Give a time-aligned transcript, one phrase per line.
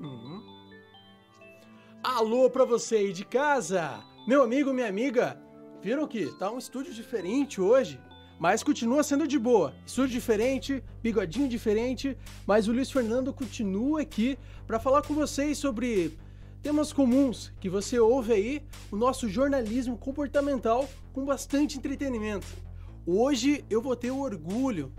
[0.00, 0.42] Uhum.
[2.02, 4.02] Alô pra você aí de casa!
[4.26, 5.38] Meu amigo, minha amiga,
[5.82, 8.00] viram que tá um estúdio diferente hoje?
[8.38, 9.74] Mas continua sendo de boa.
[9.84, 12.16] Estúdio diferente, bigodinho diferente,
[12.46, 16.18] mas o Luiz Fernando continua aqui para falar com vocês sobre
[16.62, 22.46] temas comuns que você ouve aí, o nosso jornalismo comportamental com bastante entretenimento.
[23.06, 24.90] Hoje eu vou ter o orgulho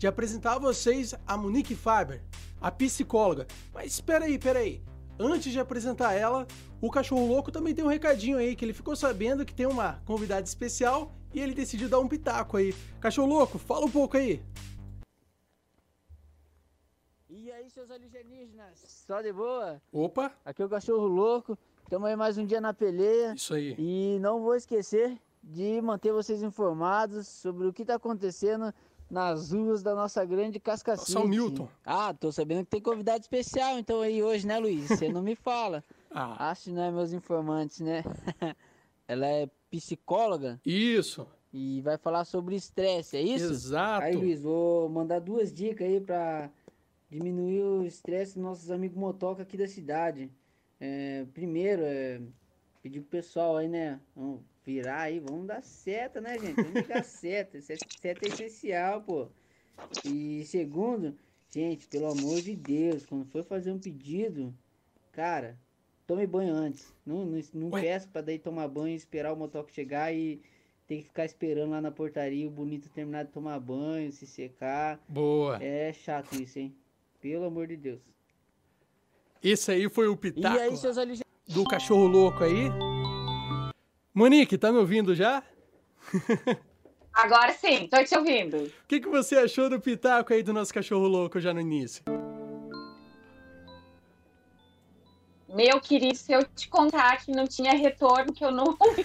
[0.00, 2.22] de apresentar a vocês a Monique Faber,
[2.58, 3.46] a psicóloga.
[3.70, 4.82] Mas espera aí, espera aí.
[5.18, 6.46] Antes de apresentar ela,
[6.80, 10.00] o cachorro louco também tem um recadinho aí que ele ficou sabendo que tem uma
[10.06, 12.74] convidada especial e ele decidiu dar um pitaco aí.
[12.98, 14.42] Cachorro louco, fala um pouco aí.
[17.28, 18.78] E aí, seus alienígenas?
[19.06, 19.82] Só de boa?
[19.92, 20.32] Opa!
[20.46, 21.58] Aqui é o cachorro louco.
[21.82, 23.34] Estamos aí mais um dia na peleia.
[23.34, 23.74] Isso aí.
[23.78, 28.72] E não vou esquecer de manter vocês informados sobre o que está acontecendo
[29.10, 31.10] nas ruas da nossa grande Cascacite.
[31.10, 31.68] São Milton.
[31.84, 34.86] Ah, tô sabendo que tem convidado especial então aí hoje, né, Luiz?
[34.86, 35.84] Você não me fala.
[36.10, 36.50] ah.
[36.50, 38.04] Acho que não é meus informantes, né?
[39.08, 41.26] Ela é psicóloga Isso.
[41.52, 43.52] e vai falar sobre estresse, é isso?
[43.52, 44.04] Exato.
[44.04, 46.48] Aí, Luiz, vou mandar duas dicas aí pra
[47.08, 50.30] diminuir o estresse dos nossos amigos motoca aqui da cidade.
[50.78, 52.20] É, primeiro, é
[52.82, 54.00] pedir pro pessoal aí, né?
[54.64, 56.54] Virar aí, vamos dar seta, né, gente?
[56.54, 57.60] Vamos ligar seta.
[57.60, 59.28] Seta é essencial, pô.
[60.04, 61.16] E segundo,
[61.50, 64.54] gente, pelo amor de Deus, quando for fazer um pedido,
[65.12, 65.58] cara,
[66.06, 66.92] tome banho antes.
[67.04, 70.40] Não, não, não peça pra daí tomar banho, esperar o motoca chegar e
[70.86, 75.00] tem que ficar esperando lá na portaria o bonito terminar de tomar banho, se secar.
[75.08, 75.62] Boa.
[75.62, 76.74] É chato isso, hein?
[77.20, 78.00] Pelo amor de Deus.
[79.42, 80.70] Esse aí foi o E pitaco aí,
[81.48, 82.89] do cachorro louco aí.
[84.12, 85.42] Monique, tá me ouvindo já?
[87.12, 88.56] Agora sim, tô te ouvindo.
[88.56, 92.02] O que, que você achou do pitaco aí do nosso cachorro louco já no início?
[95.52, 99.04] Meu querido, se eu te contar que não tinha retorno, que eu não ouvi.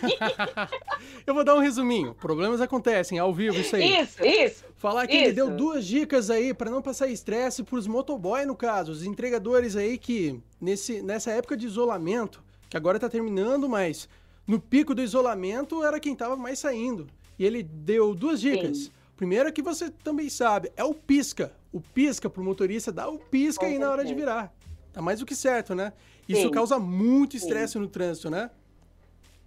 [1.25, 2.13] Eu vou dar um resuminho.
[2.13, 3.99] Problemas acontecem ao vivo, isso aí.
[3.99, 4.65] Isso, isso.
[4.75, 5.35] Falar que ele Isso.
[5.35, 9.97] deu duas dicas aí pra não passar estresse pros motoboy, no caso, os entregadores aí
[9.97, 14.07] que nesse, nessa época de isolamento, que agora tá terminando, mas
[14.47, 17.07] no pico do isolamento era quem tava mais saindo.
[17.37, 18.77] E ele deu duas dicas.
[18.77, 18.91] Sim.
[19.17, 21.53] Primeira que você também sabe, é o pisca.
[21.71, 24.53] O pisca pro motorista dá o pisca Com aí na hora de virar.
[24.93, 25.93] Tá mais do que certo, né?
[26.27, 26.51] Isso Sim.
[26.51, 28.49] causa muito estresse no trânsito, né?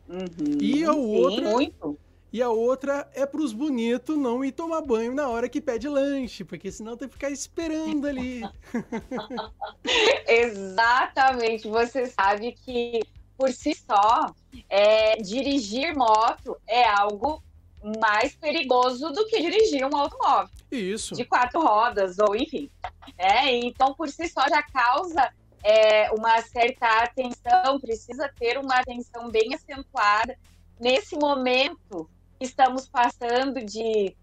[0.09, 1.99] Uhum, E a outra- muito.
[2.31, 6.45] E a outra é pros bonitos não ir tomar banho na hora que pede lanche,
[6.45, 8.43] porque senão tem que ficar esperando ali.
[10.29, 11.69] Exatamente.
[11.69, 13.01] Você sabe que,
[13.39, 14.35] por si só,
[14.69, 17.41] é, dirigir moto é algo
[18.01, 20.51] mais perigoso do que dirigir um automóvel.
[20.71, 21.15] Isso.
[21.15, 22.69] de quatro rodas, ou enfim.
[23.17, 25.33] É, então, por si só, já causa
[25.63, 30.37] é, uma certa atenção, precisa ter uma atenção bem acentuada.
[30.79, 34.15] Nesse momento que estamos passando de,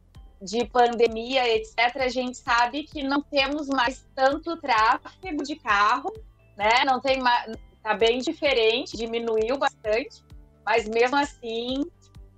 [0.41, 6.13] de pandemia, etc., a gente sabe que não temos mais tanto tráfego de carro,
[6.55, 6.83] né?
[6.85, 7.51] Não tem mais.
[7.85, 10.23] Tá bem diferente, diminuiu bastante,
[10.65, 11.85] mas mesmo assim,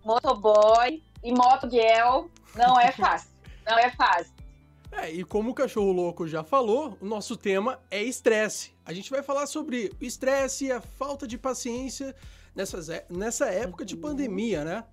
[0.03, 3.29] motoboy e motogirl não é fácil.
[3.65, 4.33] Não é fácil.
[4.93, 8.73] É, e como o cachorro louco já falou, o nosso tema é estresse.
[8.85, 12.15] A gente vai falar sobre o estresse a falta de paciência
[12.55, 14.85] nessas, é- nessa época de pandemia, né?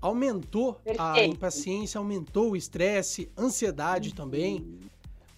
[0.00, 1.36] Aumentou a Perfeito.
[1.36, 4.80] impaciência, aumentou o estresse, ansiedade também.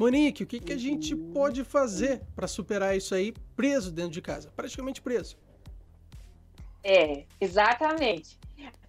[0.00, 4.22] Monique, o que, que a gente pode fazer para superar isso aí preso dentro de
[4.22, 4.50] casa?
[4.56, 5.36] Praticamente preso.
[6.82, 8.38] É, exatamente.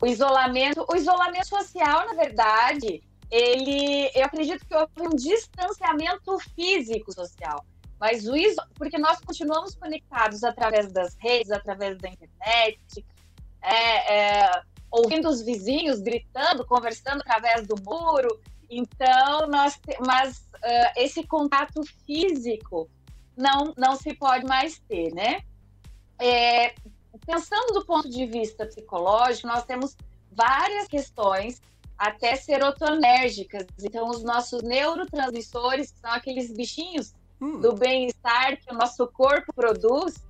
[0.01, 7.11] O isolamento, o isolamento social, na verdade, ele, eu acredito que houve um distanciamento físico
[7.11, 7.65] social,
[7.99, 13.05] mas o iso, porque nós continuamos conectados através das redes, através da internet,
[13.61, 18.39] é, é, ouvindo os vizinhos gritando, conversando através do muro.
[18.69, 22.89] Então, nós, mas ah, esse contato físico
[23.37, 25.41] não não se pode mais ter, né?
[26.19, 26.73] É,
[27.25, 29.97] pensando do ponto de vista psicológico, nós temos
[30.31, 31.61] várias questões,
[31.97, 33.65] até serotonérgicas.
[33.83, 39.51] Então, os nossos neurotransmissores, que são aqueles bichinhos Hum, do bem-estar que o nosso corpo
[39.51, 40.23] produz,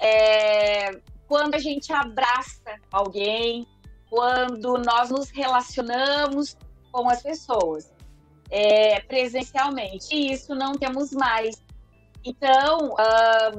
[0.00, 3.66] é, quando a gente abraça alguém,
[4.08, 6.56] quando nós nos relacionamos
[6.90, 7.92] com as pessoas
[8.50, 10.14] é, presencialmente.
[10.14, 11.62] E isso não temos mais.
[12.24, 13.52] Então, ah,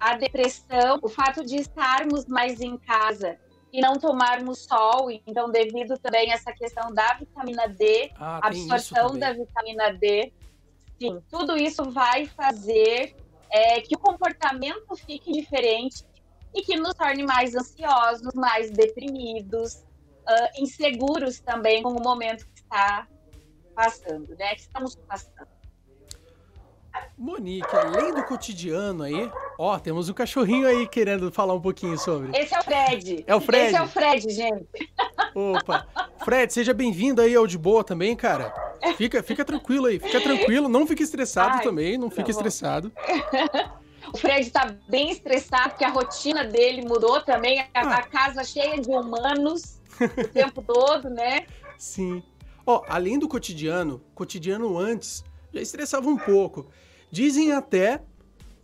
[0.00, 3.36] a depressão, o fato de estarmos mais em casa
[3.72, 9.18] e não tomarmos sol, então devido também a essa questão da vitamina D, ah, absorção
[9.18, 10.32] da vitamina D,
[10.98, 13.14] sim, tudo isso vai fazer
[13.50, 16.04] é, que o comportamento fique diferente
[16.54, 22.60] e que nos torne mais ansiosos, mais deprimidos, uh, inseguros também com o momento que
[22.60, 23.06] está
[23.78, 24.56] passando, né?
[24.56, 25.46] Que estamos passando.
[27.16, 32.36] Monique, além do cotidiano aí, ó, temos um cachorrinho aí querendo falar um pouquinho sobre.
[32.36, 33.24] Esse é o Fred.
[33.24, 33.66] É o Fred?
[33.66, 34.66] Esse é o Fred, gente.
[35.32, 35.86] Opa.
[36.24, 38.52] Fred, seja bem-vindo aí ao De Boa também, cara.
[38.96, 42.92] Fica, fica tranquilo aí, fica tranquilo, não fique estressado Ai, também, não tá fique estressado.
[44.10, 47.96] O Fred está bem estressado porque a rotina dele mudou também, a, ah.
[47.96, 51.44] a casa cheia de humanos o tempo todo, né?
[51.76, 52.22] Sim.
[52.68, 56.66] Ó, além do cotidiano, cotidiano antes já estressava um pouco.
[57.10, 58.02] Dizem até,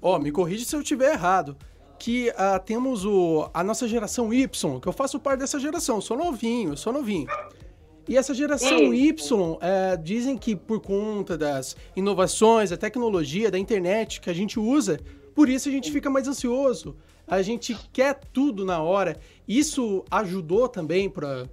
[0.02, 1.56] ó, me corrige se eu estiver errado,
[1.98, 6.18] que uh, temos o, a nossa geração Y, que eu faço parte dessa geração, sou
[6.18, 7.26] novinho, sou novinho.
[8.06, 14.20] E essa geração Y, é, dizem que por conta das inovações, da tecnologia, da internet
[14.20, 15.00] que a gente usa,
[15.34, 16.94] por isso a gente fica mais ansioso.
[17.26, 19.18] A gente quer tudo na hora.
[19.48, 21.48] Isso ajudou também para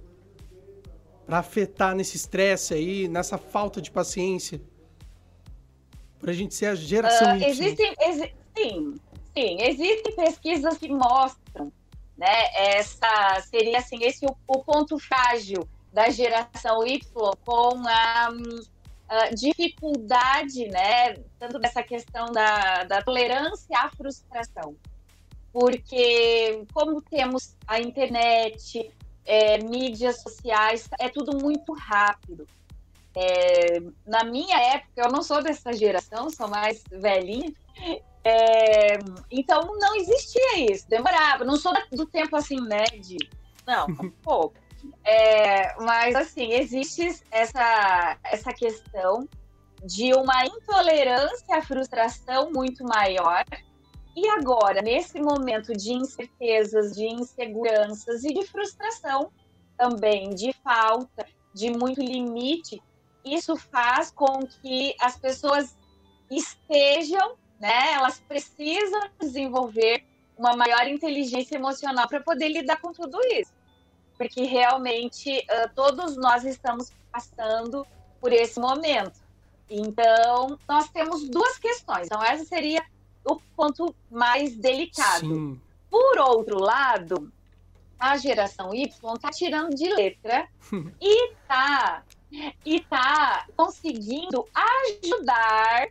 [1.38, 4.60] afetar nesse estresse aí, nessa falta de paciência
[6.22, 8.94] para a gente ser a geração uh, existem, exi sim,
[9.36, 11.72] sim, existem pesquisas que mostram,
[12.16, 12.44] né?
[12.54, 17.00] Essa seria assim esse o, o ponto frágil da geração Y
[17.44, 18.28] com a,
[19.08, 21.14] a, dificuldade, né?
[21.40, 24.76] Tanto dessa questão da, da tolerância à frustração,
[25.52, 28.92] porque como temos a internet,
[29.24, 32.46] é, mídias sociais, é tudo muito rápido.
[33.14, 37.52] É, na minha época, eu não sou dessa geração, sou mais velhinha.
[38.24, 38.98] É,
[39.30, 41.44] então não existia isso, demorava.
[41.44, 42.84] Não sou do tempo assim, né?
[42.84, 43.16] De,
[43.66, 44.54] não, um pouco.
[45.04, 49.28] É, mas assim, existe essa, essa questão
[49.84, 53.44] de uma intolerância à frustração muito maior.
[54.14, 59.32] E agora, nesse momento de incertezas, de inseguranças e de frustração
[59.76, 62.82] também, de falta, de muito limite,
[63.24, 65.76] isso faz com que as pessoas
[66.30, 67.92] estejam, né?
[67.92, 70.04] Elas precisam desenvolver
[70.36, 73.52] uma maior inteligência emocional para poder lidar com tudo isso.
[74.18, 77.86] Porque realmente uh, todos nós estamos passando
[78.20, 79.20] por esse momento.
[79.68, 82.06] Então, nós temos duas questões.
[82.06, 82.84] Então, essa seria
[83.24, 85.20] o ponto mais delicado.
[85.20, 85.60] Sim.
[85.90, 87.32] Por outro lado,
[87.98, 90.48] a geração Y está tirando de letra
[91.00, 92.02] e está
[92.64, 95.88] e tá conseguindo ajudar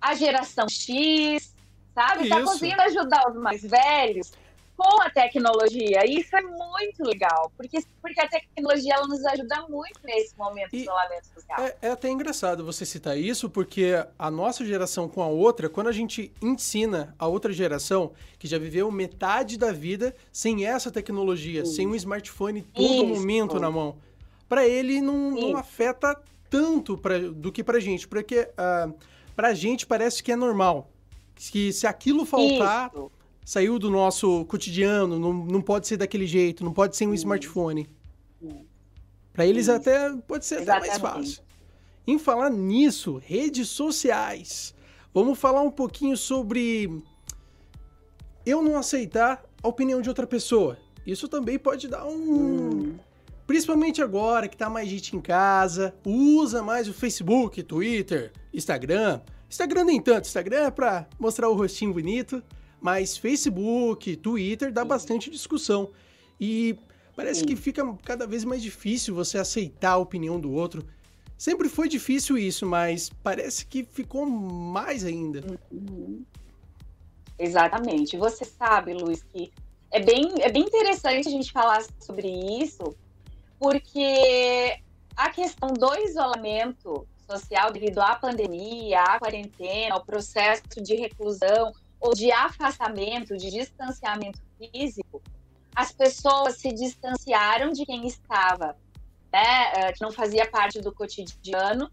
[0.00, 1.54] a geração X,
[1.94, 2.16] sabe?
[2.16, 2.30] Tá Isso.
[2.30, 4.32] Tá conseguindo ajudar os mais velhos
[4.76, 6.04] com a tecnologia.
[6.06, 10.78] Isso é muito legal, porque, porque a tecnologia ela nos ajuda muito nesse momento e
[10.78, 11.60] de isolamento social.
[11.60, 15.88] É, é, até engraçado você citar isso, porque a nossa geração com a outra, quando
[15.88, 21.62] a gente ensina a outra geração, que já viveu metade da vida sem essa tecnologia,
[21.62, 21.74] isso.
[21.74, 23.06] sem um smartphone todo isso.
[23.06, 23.96] momento na mão,
[24.48, 26.20] para ele não, não, afeta
[26.50, 28.94] tanto pra, do que pra gente, porque uh,
[29.34, 30.90] pra gente parece que é normal.
[31.34, 33.10] Que se aquilo faltar, Isso.
[33.46, 37.88] Saiu do nosso cotidiano, não, não pode ser daquele jeito, não pode ser um smartphone.
[39.32, 39.76] Para eles Isso.
[39.76, 41.44] até pode ser até mais fácil.
[42.04, 44.74] Em falar nisso, redes sociais.
[45.14, 46.90] Vamos falar um pouquinho sobre
[48.44, 50.76] eu não aceitar a opinião de outra pessoa.
[51.06, 52.98] Isso também pode dar um, hum.
[53.46, 59.20] Principalmente agora que tá mais gente em casa, usa mais o Facebook, Twitter, Instagram.
[59.48, 62.42] Instagram nem tanto, Instagram é pra mostrar o rostinho bonito,
[62.80, 65.90] mas Facebook, Twitter dá bastante discussão.
[66.40, 66.78] E
[67.14, 70.86] parece que fica cada vez mais difícil você aceitar a opinião do outro.
[71.36, 75.58] Sempre foi difícil isso, mas parece que ficou mais ainda.
[75.70, 76.24] Uhum.
[77.38, 78.16] Exatamente.
[78.16, 79.52] Você sabe, Luiz, que
[79.90, 82.28] é bem, é bem interessante a gente falar sobre
[82.62, 82.96] isso,
[83.58, 84.78] porque
[85.16, 91.72] a questão do isolamento social devido à pandemia, à quarentena, ao processo de reclusão
[92.06, 95.20] ou de afastamento, de distanciamento físico,
[95.74, 98.76] as pessoas se distanciaram de quem estava,
[99.32, 101.90] né, eh, que não fazia parte do cotidiano,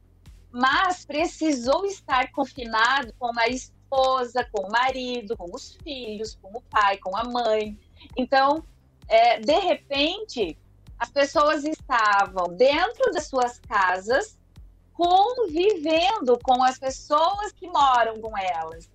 [0.51, 6.62] mas precisou estar confinado com a esposa, com o marido, com os filhos, com o
[6.62, 7.77] pai, com a mãe.
[8.15, 8.63] Então,
[9.08, 10.58] é, de repente,
[11.00, 14.38] as pessoas estavam dentro das suas casas,
[14.93, 18.92] convivendo com as pessoas que moram com elas.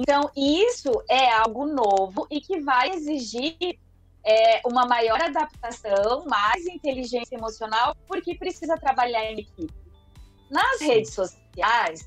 [0.00, 3.56] Então, isso é algo novo e que vai exigir
[4.24, 9.74] é, uma maior adaptação, mais inteligência emocional, porque precisa trabalhar em equipe.
[10.50, 11.98] Nas redes sociais,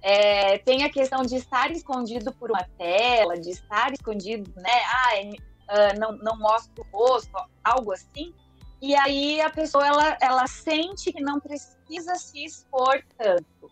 [0.00, 4.76] É, tem a questão de estar escondido por uma tela, de estar escondido, né?
[4.98, 8.32] Ah, uh, não, não mostra o rosto, algo assim.
[8.80, 13.70] E aí a pessoa ela, ela sente que não precisa se expor tanto.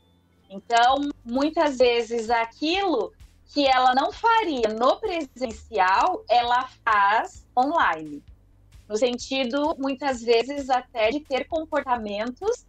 [0.51, 3.13] Então, muitas vezes aquilo
[3.53, 8.23] que ela não faria no presencial, ela faz online.
[8.89, 12.67] No sentido, muitas vezes, até de ter comportamentos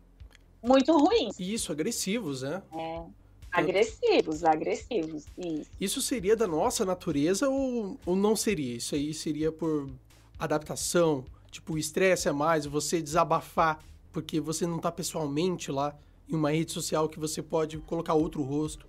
[0.63, 1.39] muito ruins.
[1.39, 2.61] Isso, agressivos, né?
[2.73, 3.03] É.
[3.51, 5.25] Agressivos, agressivos.
[5.37, 5.69] Isso.
[5.79, 8.75] Isso seria da nossa natureza ou, ou não seria?
[8.75, 9.89] Isso aí seria por
[10.37, 11.23] adaptação?
[11.49, 13.79] Tipo, o estresse é mais, você desabafar,
[14.11, 15.95] porque você não está pessoalmente lá
[16.27, 18.85] em uma rede social que você pode colocar outro rosto.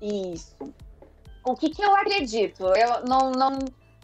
[0.00, 0.56] Isso.
[1.44, 2.64] O que, que eu acredito?
[2.66, 3.58] Eu não, não,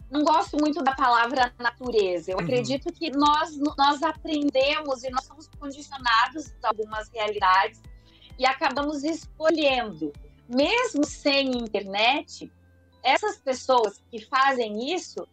[0.09, 2.31] não gosto muito da palavra natureza.
[2.31, 2.43] Eu uhum.
[2.43, 7.81] acredito que nós, nós aprendemos e nós somos condicionados a algumas realidades
[8.37, 10.11] e acabamos escolhendo.
[10.47, 12.51] Mesmo sem internet,
[13.03, 15.27] essas pessoas que fazem isso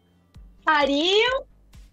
[0.64, 1.45] fariam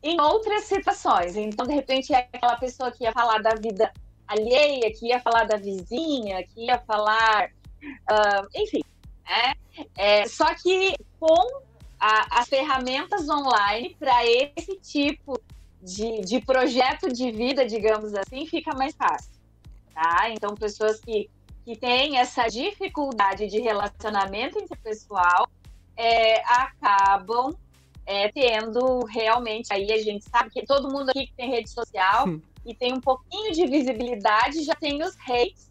[0.02, 1.36] em outras situações.
[1.36, 3.92] Então, de repente, é aquela pessoa que ia falar da vida
[4.28, 7.52] alheia, que ia falar da vizinha, que ia falar.
[7.84, 8.82] Uh, enfim.
[9.26, 9.54] Né?
[9.98, 11.62] É, só que com
[12.00, 15.40] a, as ferramentas online para esse tipo
[15.82, 19.32] de, de projeto de vida, digamos assim, fica mais fácil.
[19.94, 20.30] Tá?
[20.30, 21.30] Então, pessoas que,
[21.66, 25.48] que têm essa dificuldade de relacionamento interpessoal
[25.96, 27.56] é, acabam
[28.06, 29.72] é, tendo realmente.
[29.72, 32.42] Aí a gente sabe que todo mundo aqui que tem rede social hum.
[32.66, 35.69] e tem um pouquinho de visibilidade já tem os hates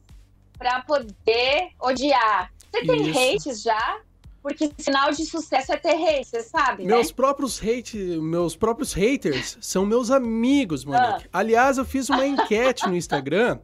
[0.59, 2.53] para poder odiar.
[2.71, 3.19] Você tem Isso.
[3.19, 4.01] hates já?
[4.43, 6.95] Porque sinal de sucesso é ter hate, você sabe, né?
[6.95, 7.15] meus né?
[7.15, 11.25] Próprios hate, meus próprios haters são meus amigos, Monique.
[11.27, 11.41] Ah.
[11.41, 13.59] Aliás, eu fiz uma enquete no Instagram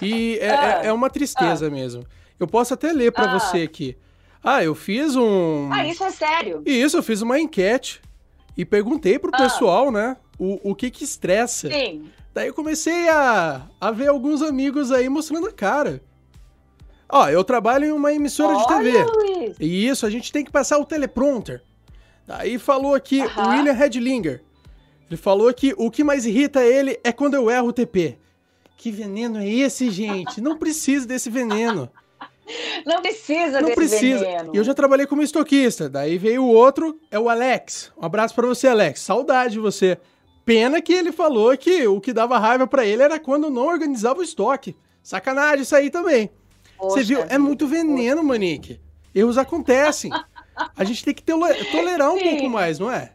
[0.00, 0.80] e é, ah.
[0.82, 1.70] é, é uma tristeza ah.
[1.70, 2.04] mesmo.
[2.40, 3.38] Eu posso até ler para ah.
[3.38, 3.96] você aqui.
[4.42, 5.70] Ah, eu fiz um.
[5.72, 6.62] Ah, isso é sério?
[6.64, 8.00] Isso, eu fiz uma enquete
[8.56, 9.38] e perguntei pro ah.
[9.38, 11.68] pessoal, né, o, o que que estressa.
[11.68, 12.10] Sim.
[12.32, 16.02] Daí eu comecei a, a ver alguns amigos aí mostrando a cara.
[17.08, 19.04] Ó, eu trabalho em uma emissora Olha, de TV.
[19.04, 19.56] Luiz.
[19.60, 21.62] E isso, a gente tem que passar o teleprompter.
[22.26, 24.42] Daí falou aqui o William Redlinger.
[25.08, 28.18] Ele falou que o que mais irrita ele é quando eu erro o TP.
[28.76, 30.40] Que veneno é esse, gente?
[30.40, 31.88] Não precisa desse veneno.
[32.84, 34.24] Não precisa Não precisa.
[34.24, 34.50] Veneno.
[34.54, 35.88] E eu já trabalhei como estoquista.
[35.88, 37.92] Daí veio o outro, é o Alex.
[37.96, 39.00] Um abraço para você, Alex.
[39.00, 39.98] Saudade de você.
[40.44, 44.20] Pena que ele falou que o que dava raiva para ele era quando não organizava
[44.20, 44.76] o estoque.
[45.02, 46.30] Sacanagem isso aí também.
[46.78, 47.22] Você viu?
[47.28, 48.28] É muito veneno, Poxa.
[48.28, 48.80] Manique.
[49.14, 50.10] Erros acontecem.
[50.76, 51.22] A gente tem que
[51.70, 52.30] tolerar um Sim.
[52.30, 53.12] pouco mais, não é?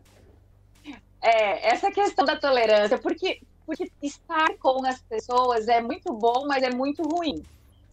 [1.21, 6.63] É, essa questão da tolerância, porque, porque estar com as pessoas é muito bom, mas
[6.63, 7.43] é muito ruim.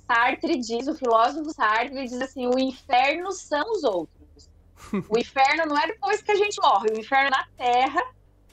[0.06, 4.16] Sartre diz, o filósofo Sartre diz assim: o inferno são os outros.
[5.10, 8.02] O inferno não é depois que a gente morre, o inferno é na Terra,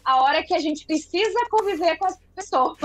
[0.06, 2.78] a hora que a gente precisa conviver com as pessoas.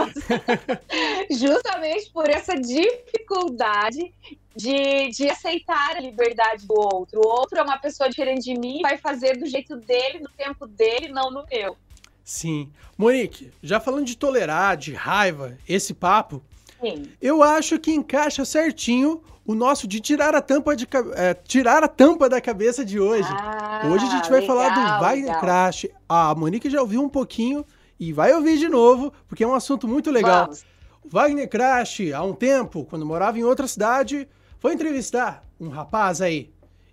[1.31, 4.12] Justamente por essa dificuldade
[4.57, 7.21] de, de aceitar a liberdade do outro.
[7.21, 10.67] O outro é uma pessoa diferente de mim, vai fazer do jeito dele, no tempo
[10.67, 11.77] dele, não no meu.
[12.25, 12.71] Sim.
[12.97, 16.43] Monique, já falando de tolerar, de raiva, esse papo,
[16.81, 17.11] Sim.
[17.21, 21.88] eu acho que encaixa certinho o nosso de tirar a tampa de é, tirar a
[21.88, 23.28] tampa da cabeça de hoje.
[23.33, 25.87] Ah, hoje a gente vai legal, falar do Wagner Crash.
[26.09, 27.66] A Monique já ouviu um pouquinho
[27.99, 30.45] e vai ouvir de novo, porque é um assunto muito legal.
[30.45, 30.64] Vamos.
[31.02, 34.28] O Wagner Crash, há um tempo, quando morava em outra cidade,
[34.61, 36.52] foi entrevistar um rapaz aí.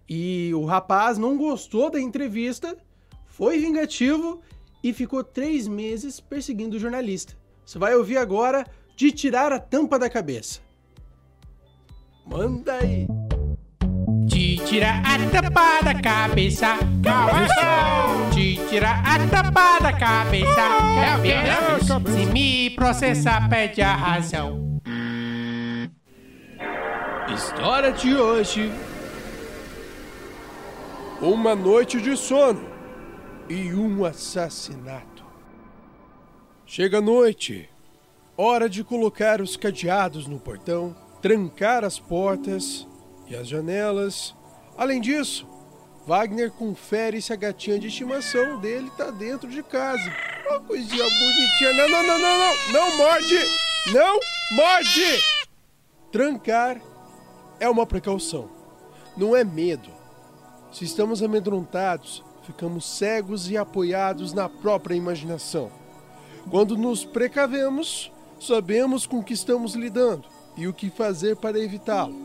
[0.09, 2.75] E o rapaz não gostou da entrevista,
[3.27, 4.41] foi vingativo
[4.83, 7.35] e ficou três meses perseguindo o jornalista.
[7.63, 10.65] Você vai ouvir agora de tirar a tampa da cabeça.
[12.29, 13.07] Manda aí.
[14.27, 18.33] Te tira a tampa da cabeça, cabeça.
[18.33, 22.01] Te tira a tampa da cabeça, cabeça.
[22.11, 24.79] Se me processar, pede a razão.
[27.33, 28.71] História de hoje.
[31.21, 32.69] Uma noite de sono
[33.49, 35.25] e um assassinato.
[36.65, 37.69] Chega a noite,
[38.35, 42.87] hora de colocar os cadeados no portão trancar as portas
[43.27, 44.35] e as janelas.
[44.77, 45.47] Além disso,
[46.05, 50.09] Wagner confere se a gatinha de estimação dele tá dentro de casa.
[50.49, 51.73] Uma coisinha bonitinha.
[51.73, 52.71] Não, não, não, não, não!
[52.71, 53.39] Não morde!
[53.93, 54.19] Não
[54.51, 55.23] morde!
[56.11, 56.81] Trancar
[57.59, 58.49] é uma precaução,
[59.15, 59.89] não é medo.
[60.71, 65.69] Se estamos amedrontados, ficamos cegos e apoiados na própria imaginação.
[66.49, 72.15] Quando nos precavemos, sabemos com que estamos lidando e o que fazer para evitá-lo.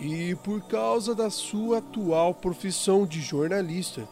[0.00, 4.08] E por causa da sua atual profissão de jornalista,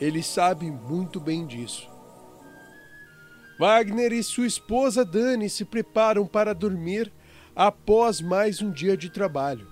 [0.00, 1.88] ele sabe muito bem disso.
[3.58, 7.12] Wagner e sua esposa Dani se preparam para dormir
[7.54, 9.66] após mais um dia de trabalho.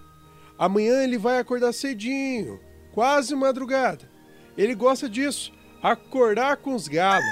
[0.58, 2.60] Amanhã ele vai acordar cedinho,
[2.92, 4.10] quase madrugada.
[4.58, 7.24] Ele gosta disso, acordar com os galos.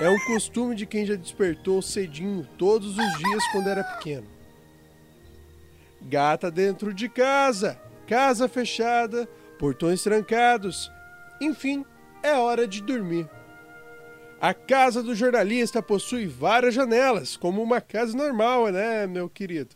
[0.00, 4.33] É um costume de quem já despertou cedinho todos os dias quando era pequeno.
[6.04, 9.26] Gata dentro de casa, casa fechada,
[9.58, 10.90] portões trancados.
[11.40, 11.84] Enfim,
[12.22, 13.28] é hora de dormir.
[14.40, 19.74] A casa do jornalista possui várias janelas, como uma casa normal, né, meu querido?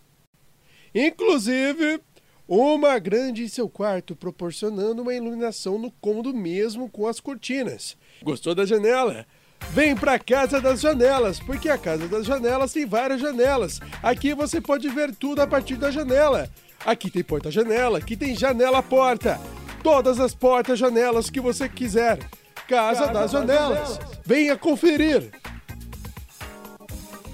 [0.95, 2.03] Inclusive,
[2.47, 7.97] uma grande em seu quarto, proporcionando uma iluminação no cômodo mesmo com as cortinas.
[8.23, 9.27] Gostou da janela?
[9.71, 13.81] Vem pra Casa das Janelas, porque a Casa das Janelas tem várias janelas.
[14.03, 16.49] Aqui você pode ver tudo a partir da janela.
[16.85, 19.39] Aqui tem porta-janela, aqui tem janela-porta.
[19.83, 22.19] Todas as portas-janelas que você quiser.
[22.67, 23.89] Casa, Casa das, das janelas.
[23.95, 24.19] janelas.
[24.25, 25.31] Venha conferir!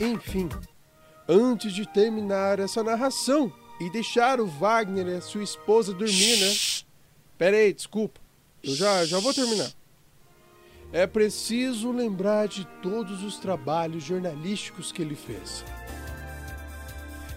[0.00, 0.48] Enfim,
[1.28, 6.54] antes de terminar essa narração e deixar o Wagner e a sua esposa dormir, né?
[7.38, 8.20] Pera aí, desculpa.
[8.62, 9.70] Eu já, já vou terminar.
[10.94, 15.64] É preciso lembrar de todos os trabalhos jornalísticos que ele fez.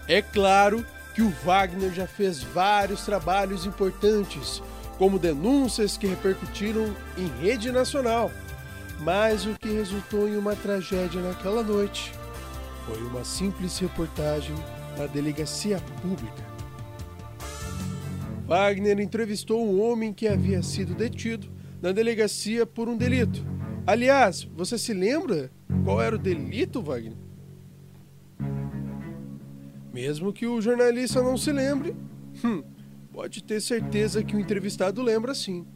[0.06, 4.62] É claro que o Wagner já fez vários trabalhos importantes
[4.96, 8.30] como denúncias que repercutiram em rede nacional.
[9.00, 12.12] Mas o que resultou em uma tragédia naquela noite
[12.86, 14.54] foi uma simples reportagem
[14.96, 16.46] na delegacia pública.
[18.46, 23.44] Wagner entrevistou um homem que havia sido detido na delegacia por um delito.
[23.86, 25.50] Aliás, você se lembra
[25.84, 27.16] qual era o delito, Wagner?
[29.92, 31.96] Mesmo que o jornalista não se lembre,
[32.44, 32.62] hum,
[33.18, 35.66] Pode ter certeza que o entrevistado lembra sim.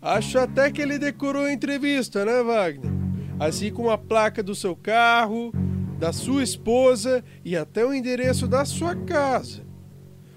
[0.00, 2.90] Acho até que ele decorou a entrevista, né, Wagner?
[3.38, 5.52] Assim como a placa do seu carro,
[5.96, 9.62] da sua esposa e até o endereço da sua casa.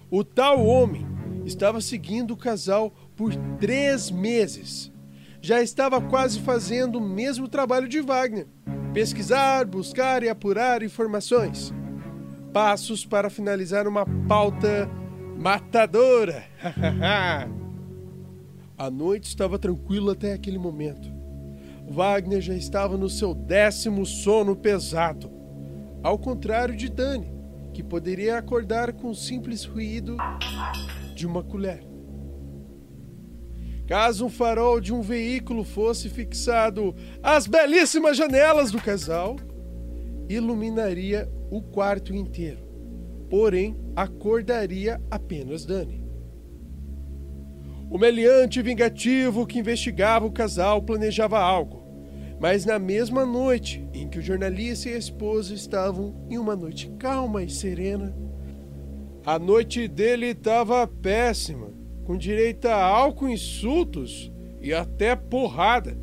[0.08, 1.04] O tal homem
[1.46, 4.91] estava seguindo o casal por três meses.
[5.46, 8.48] Já estava quase fazendo o mesmo trabalho de Wagner:
[8.96, 11.72] pesquisar, buscar e apurar informações.
[12.52, 14.90] Passos para finalizar uma pauta
[15.40, 16.46] Matadora!
[18.76, 21.14] A noite estava tranquila até aquele momento.
[21.88, 25.32] Wagner já estava no seu décimo sono pesado.
[26.02, 27.32] Ao contrário de Dani,
[27.72, 30.18] que poderia acordar com o simples ruído
[31.14, 31.95] de uma colher.
[33.88, 39.36] Caso um farol de um veículo fosse fixado às belíssimas janelas do casal,
[40.28, 42.65] iluminaria o quarto inteiro
[43.30, 46.04] porém acordaria apenas Dani.
[47.89, 51.84] O meliante vingativo que investigava o casal planejava algo,
[52.39, 56.89] mas na mesma noite em que o jornalista e a esposa estavam em uma noite
[57.00, 58.15] calma e serena,
[59.26, 61.74] a noite dele estava péssima,
[62.06, 65.98] com direito a álcool, insultos e até porrada.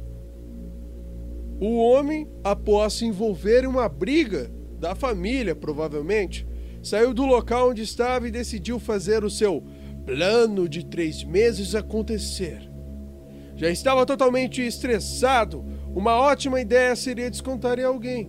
[1.60, 6.46] O homem, após se envolver em uma briga da família, provavelmente,
[6.82, 9.62] saiu do local onde estava e decidiu fazer o seu
[10.04, 12.68] plano de três meses acontecer.
[13.54, 18.28] Já estava totalmente estressado, uma ótima ideia seria descontar em alguém.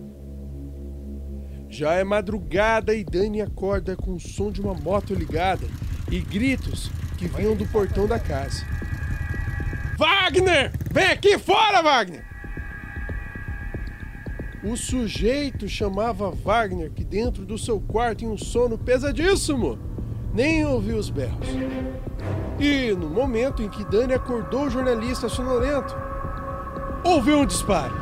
[1.68, 5.66] Já é madrugada e Dani acorda com o som de uma moto ligada
[6.08, 8.64] e gritos que vinham do portão da casa.
[9.96, 10.72] Wagner!
[10.90, 12.24] Vem aqui fora, Wagner!
[14.62, 19.78] O sujeito chamava Wagner, que dentro do seu quarto em um sono pesadíssimo,
[20.32, 21.48] nem ouviu os berros.
[22.58, 25.94] E no momento em que Dani acordou o jornalista sonolento,
[27.04, 27.94] ouviu um disparo.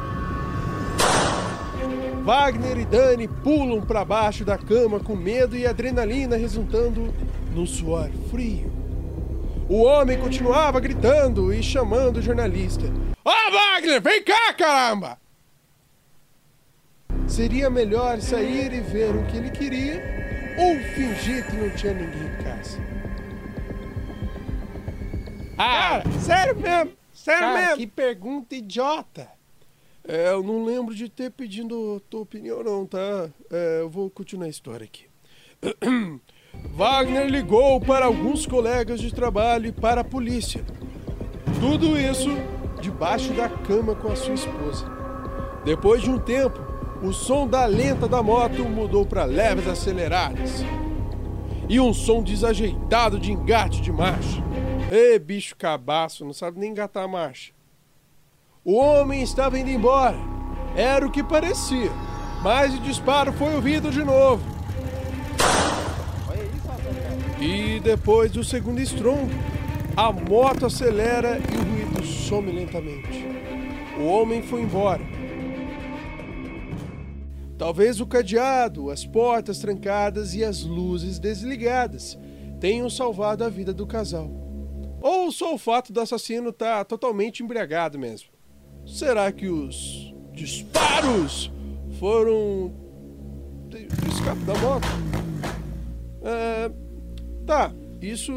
[2.24, 7.12] Wagner e Dani pulam para baixo da cama com medo e adrenalina resultando
[7.52, 8.81] no suor frio.
[9.72, 12.84] O homem continuava gritando e chamando o jornalista.
[13.24, 15.18] Ó, oh, Wagner, vem cá, caramba!
[17.26, 19.94] Seria melhor sair e ver o que ele queria
[20.58, 22.78] ou fingir que não tinha ninguém em casa?
[25.56, 26.92] Ah, sério mesmo?
[27.14, 27.76] Sério cara, mesmo?
[27.78, 29.26] Que pergunta idiota!
[30.06, 33.30] É, eu não lembro de ter pedido tua opinião, não, tá?
[33.50, 35.06] É, eu vou continuar a história aqui.
[36.74, 40.64] Wagner ligou para alguns colegas de trabalho e para a polícia.
[41.60, 42.30] Tudo isso
[42.80, 44.86] debaixo da cama com a sua esposa.
[45.64, 46.58] Depois de um tempo,
[47.02, 50.64] o som da lenta da moto mudou para leves aceleradas.
[51.68, 54.42] e um som desajeitado de engate de marcha.
[54.90, 57.52] Ê, bicho cabaço, não sabe nem engatar a marcha.
[58.64, 60.18] O homem estava indo embora.
[60.76, 61.90] Era o que parecia.
[62.42, 64.42] Mas o disparo foi ouvido de novo.
[67.42, 69.34] E depois do segundo estrondo,
[69.96, 73.26] a moto acelera e o ruído some lentamente.
[73.98, 75.02] O homem foi embora.
[77.58, 82.16] Talvez o cadeado, as portas trancadas e as luzes desligadas
[82.60, 84.30] tenham salvado a vida do casal.
[85.00, 88.28] Ou só o fato do assassino estar tá totalmente embriagado mesmo.
[88.86, 91.50] Será que os disparos
[91.98, 92.72] foram
[93.68, 94.86] do escape da moto?
[96.22, 96.70] É,
[97.46, 98.32] Tá, isso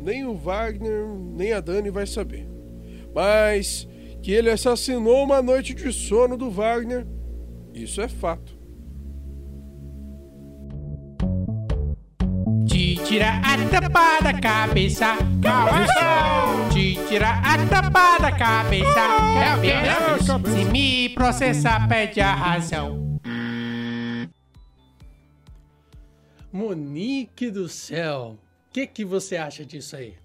[0.00, 2.48] nem o Wagner nem a Dani vai saber.
[3.14, 3.88] Mas
[4.22, 7.06] que ele assassinou uma noite de sono do Wagner,
[7.72, 8.58] isso é fato.
[12.66, 16.70] Te tira a tampa da cabeça, cabeça.
[16.72, 19.00] Te tira a tampa da cabeça,
[19.40, 20.38] cabeça.
[20.50, 23.07] Se me processar, pede a razão.
[26.52, 30.16] Monique do céu, o que, que você acha disso aí?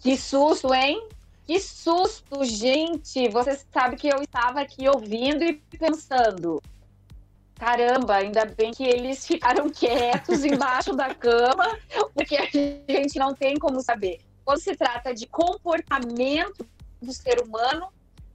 [0.00, 1.08] Que susto, hein?
[1.46, 3.28] Que susto, gente!
[3.28, 6.60] Você sabe que eu estava aqui ouvindo e pensando.
[7.54, 11.78] Caramba, ainda bem que eles ficaram quietos embaixo da cama,
[12.14, 14.20] porque a gente não tem como saber.
[14.44, 16.66] Quando se trata de comportamento
[17.00, 17.88] do ser humano,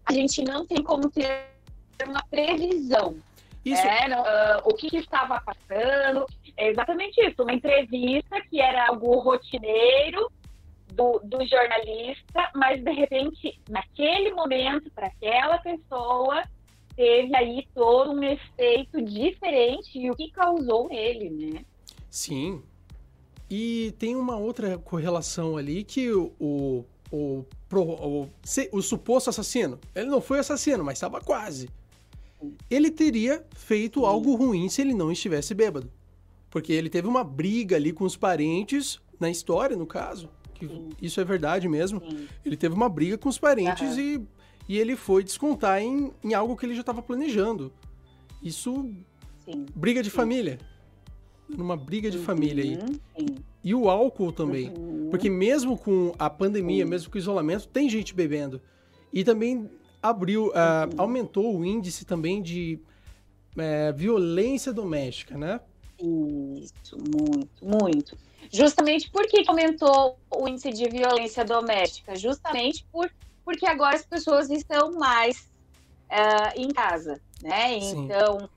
[0.06, 1.48] a gente não tem como ter
[2.08, 3.18] uma previsão.
[3.64, 3.82] Isso...
[3.82, 6.26] É, uh, o que, que, estava passando.
[6.56, 10.32] É exatamente isso, uma entrevista que era algo rotineiro
[10.94, 16.44] do, do jornalista, mas de repente, naquele momento, para aquela pessoa,
[16.96, 21.66] teve aí todo um efeito diferente e o que causou nele, né?
[22.10, 22.62] Sim.
[23.50, 28.30] E tem uma outra correlação ali que o, o, o, o,
[28.72, 31.70] o suposto assassino, ele não foi assassino, mas estava quase
[32.70, 34.06] ele teria feito Sim.
[34.06, 35.92] algo ruim se ele não estivesse bêbado.
[36.50, 40.30] Porque ele teve uma briga ali com os parentes, na história, no caso.
[40.54, 40.70] Que
[41.02, 42.02] isso é verdade mesmo.
[42.02, 42.28] Sim.
[42.46, 44.00] Ele teve uma briga com os parentes uhum.
[44.00, 44.28] e,
[44.68, 47.72] e ele foi descontar em, em algo que ele já estava planejando.
[48.42, 48.90] Isso.
[49.46, 49.66] Sim.
[49.76, 50.60] Briga de família.
[51.48, 52.24] Numa briga de uhum.
[52.24, 53.28] família aí.
[53.64, 54.70] E o álcool também.
[54.70, 55.10] Uhum.
[55.10, 58.62] Porque mesmo com a pandemia, mesmo com o isolamento, tem gente bebendo.
[59.12, 59.70] E também
[60.02, 62.80] abriu, uh, aumentou o índice também de
[63.56, 65.60] uh, violência doméstica, né?
[66.00, 68.18] Isso, muito, muito.
[68.52, 72.16] Justamente por que aumentou o índice de violência doméstica?
[72.16, 73.12] Justamente por,
[73.44, 75.50] porque agora as pessoas estão mais
[76.10, 77.80] uh, em casa, né?
[77.80, 78.06] Sim.
[78.06, 78.50] Então,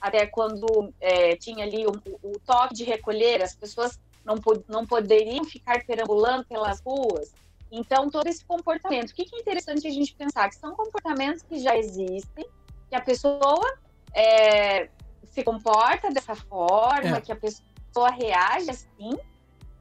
[0.00, 4.36] até quando é, tinha ali o, o, toque de recolher, as pessoas não,
[4.68, 7.32] não poderiam ficar perambulando pelas ruas.
[7.76, 9.10] Então, todo esse comportamento.
[9.10, 10.48] O que é interessante a gente pensar?
[10.48, 12.46] Que são comportamentos que já existem,
[12.88, 13.78] que a pessoa
[14.14, 14.88] é,
[15.24, 17.20] se comporta dessa forma, é.
[17.20, 19.18] que a pessoa reage assim,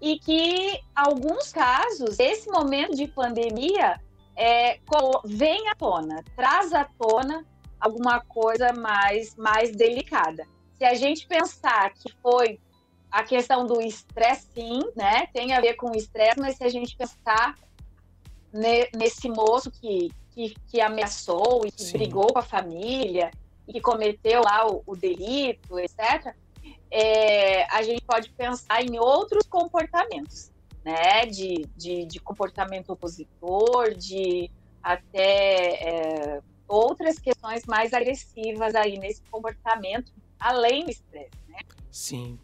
[0.01, 4.01] e que, alguns casos, esse momento de pandemia
[4.35, 4.79] é,
[5.23, 7.45] vem à tona, traz à tona
[7.79, 10.47] alguma coisa mais, mais delicada.
[10.77, 12.59] Se a gente pensar que foi
[13.11, 15.27] a questão do estresse, sim, né?
[15.27, 17.55] Tem a ver com o estresse, mas se a gente pensar
[18.53, 21.93] nesse moço que, que, que ameaçou e que Sim.
[21.93, 23.31] brigou com a família
[23.67, 26.35] e que cometeu lá o, o delito, etc.,
[26.91, 30.51] é, a gente pode pensar em outros comportamentos,
[30.85, 31.25] né?
[31.25, 40.13] De, de, de comportamento opositor, de até é, outras questões mais agressivas aí nesse comportamento,
[40.39, 41.59] além do estresse, né?
[41.89, 42.37] Sim.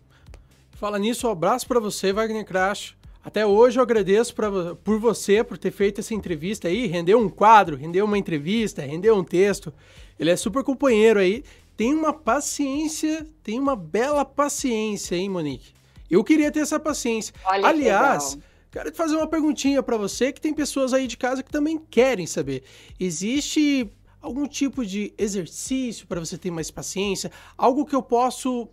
[0.71, 2.97] Fala nisso, um abraço para você, Wagner Crash.
[3.29, 4.49] Até hoje eu agradeço pra,
[4.83, 9.15] por você, por ter feito essa entrevista aí, rendeu um quadro, rendeu uma entrevista, rendeu
[9.15, 9.71] um texto.
[10.19, 11.43] Ele é super companheiro aí.
[11.77, 15.73] Tem uma paciência, tem uma bela paciência, hein, Monique?
[16.09, 17.31] Eu queria ter essa paciência.
[17.45, 18.35] Olha Aliás,
[18.71, 21.77] quero te fazer uma perguntinha para você que tem pessoas aí de casa que também
[21.77, 22.63] querem saber.
[22.99, 23.87] Existe
[24.19, 27.31] algum tipo de exercício para você ter mais paciência?
[27.55, 28.67] Algo que eu posso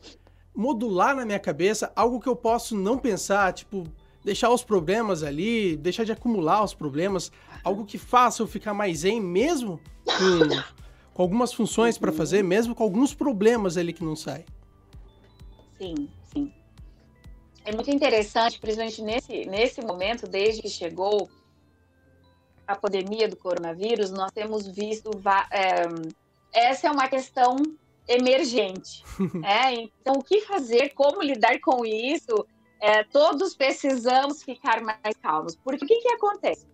[0.55, 1.92] modular na minha cabeça?
[1.95, 3.87] Algo que eu posso não pensar, tipo,
[4.27, 7.31] deixar os problemas ali, deixar de acumular os problemas,
[7.62, 12.75] algo que faça eu ficar mais zen mesmo com, com algumas funções para fazer, mesmo
[12.75, 14.45] com alguns problemas ali que não saem.
[15.79, 16.53] Sim, sim.
[17.65, 21.31] É muito interessante, principalmente nesse, nesse momento, desde que chegou
[22.67, 25.09] a pandemia do coronavírus, nós temos visto.
[25.53, 25.85] É,
[26.53, 27.55] essa é uma questão
[28.09, 29.05] emergente.
[29.45, 32.45] é, então, o que fazer, como lidar com isso?
[32.81, 35.57] É, todos precisamos ficar mais calmos.
[35.57, 36.67] Porque o que, que acontece?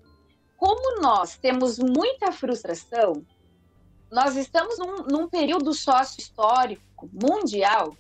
[0.57, 3.25] Como nós temos muita frustração,
[4.11, 7.97] nós estamos num, num período sócio-histórico mundial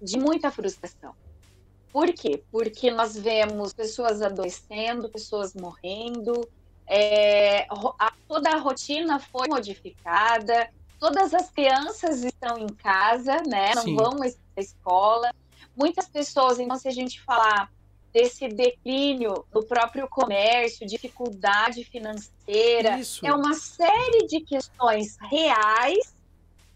[0.00, 1.14] de muita frustração.
[1.92, 2.42] Por quê?
[2.50, 6.48] Porque nós vemos pessoas adoecendo, pessoas morrendo,
[6.86, 7.66] é,
[7.98, 13.72] a, toda a rotina foi modificada, todas as crianças estão em casa, né?
[13.74, 13.96] Não Sim.
[13.96, 15.32] vão à escola.
[15.80, 17.70] Muitas pessoas, então, se a gente falar
[18.12, 22.98] desse declínio do próprio comércio, dificuldade financeira.
[22.98, 23.24] Isso.
[23.24, 26.14] É uma série de questões reais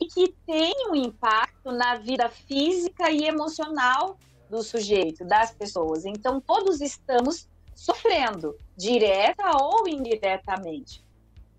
[0.01, 4.17] e que têm um impacto na vida física e emocional
[4.49, 6.05] do sujeito, das pessoas.
[6.05, 11.05] Então, todos estamos sofrendo, direta ou indiretamente.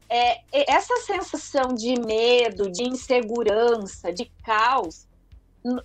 [0.08, 5.08] É, essa sensação de medo, de insegurança, de caos,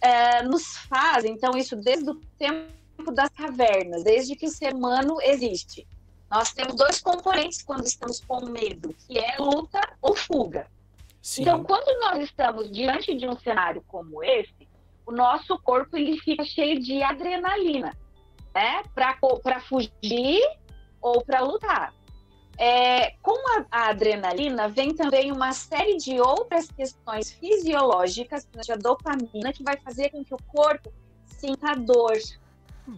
[0.00, 5.18] é, nos faz, então, isso desde o tempo das cavernas, desde que o ser humano
[5.22, 5.86] existe.
[6.30, 10.66] Nós temos dois componentes quando estamos com medo, que é luta ou fuga.
[11.20, 11.42] Sim.
[11.42, 14.68] Então, quando nós estamos diante de um cenário como esse,
[15.04, 17.96] o nosso corpo ele fica cheio de adrenalina,
[18.54, 18.82] né?
[18.94, 20.40] Para fugir
[21.00, 21.92] ou para lutar.
[22.62, 29.50] É, com a, a, adrenalina vem também uma série de outras questões fisiológicas, a dopamina,
[29.50, 30.92] que vai fazer com que o corpo
[31.24, 32.18] sinta dor,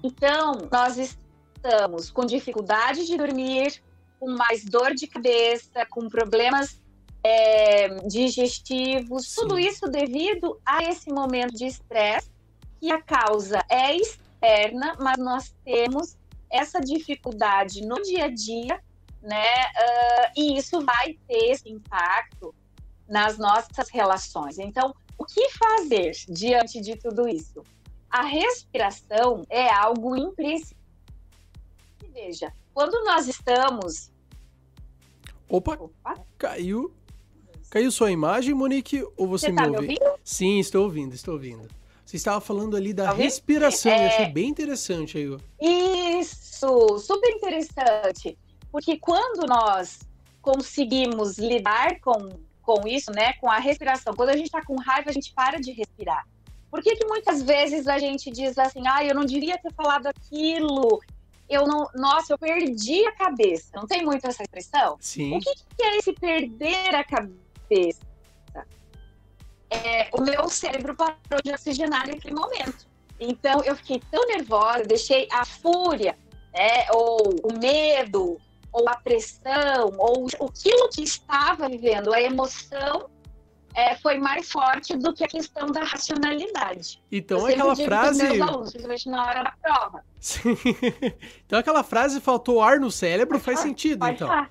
[0.03, 3.83] então, nós estamos com dificuldade de dormir,
[4.19, 6.81] com mais dor de cabeça, com problemas
[7.25, 9.41] é, digestivos, Sim.
[9.41, 12.31] tudo isso devido a esse momento de estresse,
[12.81, 16.17] que a causa é externa, mas nós temos
[16.51, 18.81] essa dificuldade no dia a dia,
[19.23, 19.47] né?
[19.47, 22.55] Uh, e isso vai ter esse impacto
[23.09, 24.59] nas nossas relações.
[24.59, 27.63] Então, o que fazer diante de tudo isso?
[28.13, 30.77] a respiração é algo imprescindível.
[32.13, 34.13] Veja, quando nós estamos.
[35.49, 36.95] Opa, Opa, caiu.
[37.71, 39.73] Caiu sua imagem, Monique, ou você, você me tá ouve?
[39.73, 40.21] Me ouvindo?
[40.23, 41.67] Sim, estou ouvindo, estou ouvindo.
[42.05, 44.05] Você estava falando ali da tá respiração, é...
[44.05, 45.39] eu achei bem interessante aí.
[45.59, 48.39] Isso, super interessante.
[48.73, 50.01] Porque quando nós
[50.41, 52.31] conseguimos lidar com,
[52.63, 55.61] com isso, né, com a respiração, quando a gente está com raiva, a gente para
[55.61, 56.27] de respirar.
[56.71, 60.07] Por que, que muitas vezes a gente diz assim, ah, eu não devia ter falado
[60.07, 61.01] aquilo,
[61.49, 63.71] eu não, nossa, eu perdi a cabeça.
[63.75, 64.97] Não tem muito essa expressão?
[64.99, 65.37] Sim.
[65.37, 68.01] O que, que é esse perder a cabeça?
[69.71, 72.87] É, o meu cérebro parou de oxigenar naquele momento.
[73.21, 76.19] Então eu fiquei tão nervosa, deixei a fúria,
[76.53, 78.41] né, ou o medo,
[78.73, 83.11] ou a pressão, ou aquilo que estava vivendo, a emoção
[83.75, 87.03] é, foi mais forte do que a questão da racionalidade.
[87.11, 88.27] Então aquela frase.
[88.27, 90.05] Alunos, principalmente na hora da prova.
[90.21, 90.57] Sim.
[91.47, 94.29] então aquela frase faltou ar no cérebro faz sentido, Pode então.
[94.29, 94.51] Falar.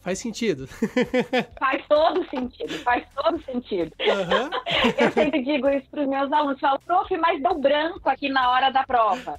[0.00, 0.66] Faz sentido.
[1.60, 3.92] Faz todo sentido, faz todo sentido.
[4.00, 4.50] Uhum.
[4.98, 8.50] Eu sempre digo isso para os meus alunos, falo, prof, mas deu branco aqui na
[8.50, 9.38] hora da prova.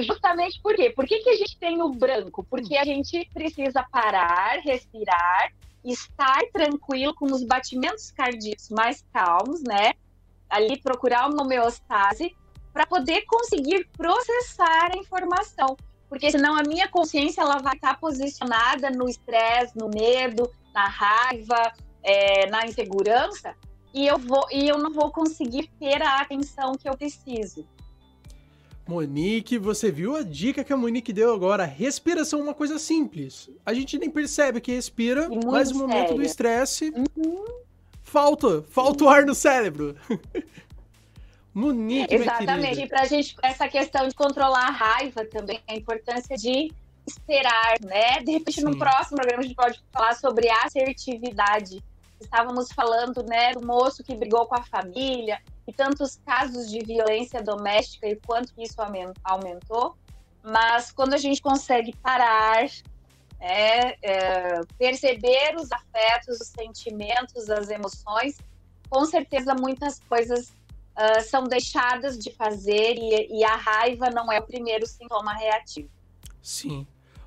[0.00, 0.90] Justamente por quê?
[0.90, 2.44] Por que, que a gente tem o branco?
[2.48, 5.52] Porque a gente precisa parar, respirar
[5.84, 9.92] estar tranquilo com os batimentos cardíacos mais calmos, né?
[10.48, 12.34] Ali procurar uma homeostase
[12.72, 15.76] para poder conseguir processar a informação,
[16.08, 21.72] porque senão a minha consciência ela vai estar posicionada no estresse, no medo, na raiva,
[22.02, 23.54] é, na insegurança
[23.94, 27.66] e eu vou e eu não vou conseguir ter a atenção que eu preciso.
[28.86, 31.64] Monique, você viu a dica que a Monique deu agora?
[31.64, 33.48] Respiração é uma coisa simples.
[33.64, 36.16] A gente nem percebe que respira, mas no momento sério.
[36.16, 37.44] do estresse, uhum.
[38.02, 39.96] falta, falta o ar no cérebro.
[41.54, 42.80] Monique, Exatamente.
[42.80, 46.72] E pra gente, essa questão de controlar a raiva também, a importância de
[47.06, 48.20] esperar, né?
[48.20, 48.64] De repente, Sim.
[48.64, 51.82] no próximo programa, a gente pode falar sobre assertividade.
[52.20, 57.42] Estávamos falando, né, do moço que brigou com a família, e tantos casos de violência
[57.42, 58.76] doméstica e quanto isso
[59.24, 59.96] aumentou,
[60.42, 62.66] mas quando a gente consegue parar,
[63.38, 68.38] é, é, perceber os afetos, os sentimentos, as emoções,
[68.88, 70.48] com certeza muitas coisas
[70.96, 75.88] uh, são deixadas de fazer e, e a raiva não é o primeiro sintoma reativo.
[76.42, 76.86] Sim.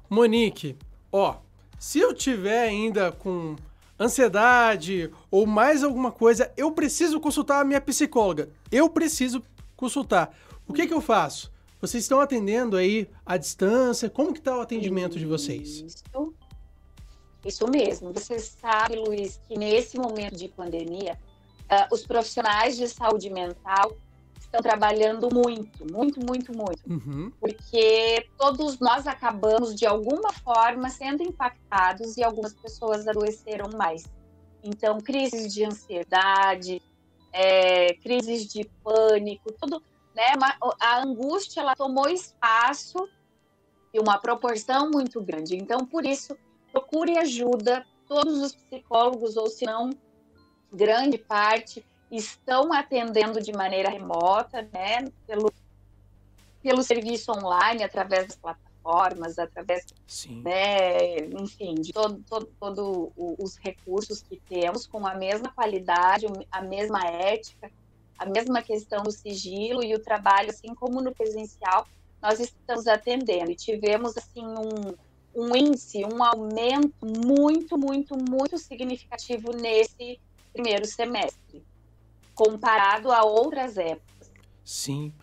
[0.10, 0.78] Monique,
[1.12, 1.38] ó,
[1.80, 3.56] se eu tiver ainda com
[4.00, 8.50] ansiedade ou mais alguma coisa, eu preciso consultar a minha psicóloga.
[8.72, 9.42] Eu preciso
[9.76, 10.36] consultar.
[10.68, 11.52] O que, que eu faço?
[11.80, 14.10] Vocês estão atendendo aí à distância?
[14.10, 15.82] Como que está o atendimento de vocês?
[15.82, 16.34] Isso,
[17.46, 18.12] isso mesmo.
[18.14, 21.18] Você sabe, Luiz, que nesse momento de pandemia,
[21.66, 23.96] uh, os profissionais de saúde mental
[24.46, 26.82] estão trabalhando muito, muito, muito, muito.
[26.90, 27.32] Uhum.
[27.40, 34.06] Porque todos nós acabamos, de alguma forma, sendo impactados e algumas pessoas adoeceram mais.
[34.64, 36.82] Então, crises de ansiedade,
[37.32, 39.82] é, crises de pânico, tudo,
[40.16, 40.34] né?
[40.80, 43.10] A angústia, ela tomou espaço
[43.94, 45.56] e uma proporção muito grande.
[45.56, 46.38] Então, por isso,
[46.72, 47.86] procure ajuda.
[48.08, 49.90] Todos os psicólogos, ou se não,
[50.72, 51.84] grande parte,
[52.18, 55.52] estão atendendo de maneira remota, né, pelo,
[56.62, 60.42] pelo serviço online, através das plataformas, através, Sim.
[60.42, 66.62] né, enfim, de todo, todo, todo os recursos que temos, com a mesma qualidade, a
[66.62, 67.72] mesma ética,
[68.18, 71.88] a mesma questão do sigilo e o trabalho, assim como no presencial,
[72.22, 73.52] nós estamos atendendo.
[73.52, 74.96] E tivemos, assim, um,
[75.36, 80.20] um índice, um aumento muito, muito, muito significativo nesse
[80.54, 81.64] primeiro semestre
[82.36, 84.32] comparado a outras épocas.
[84.64, 85.14] Sim.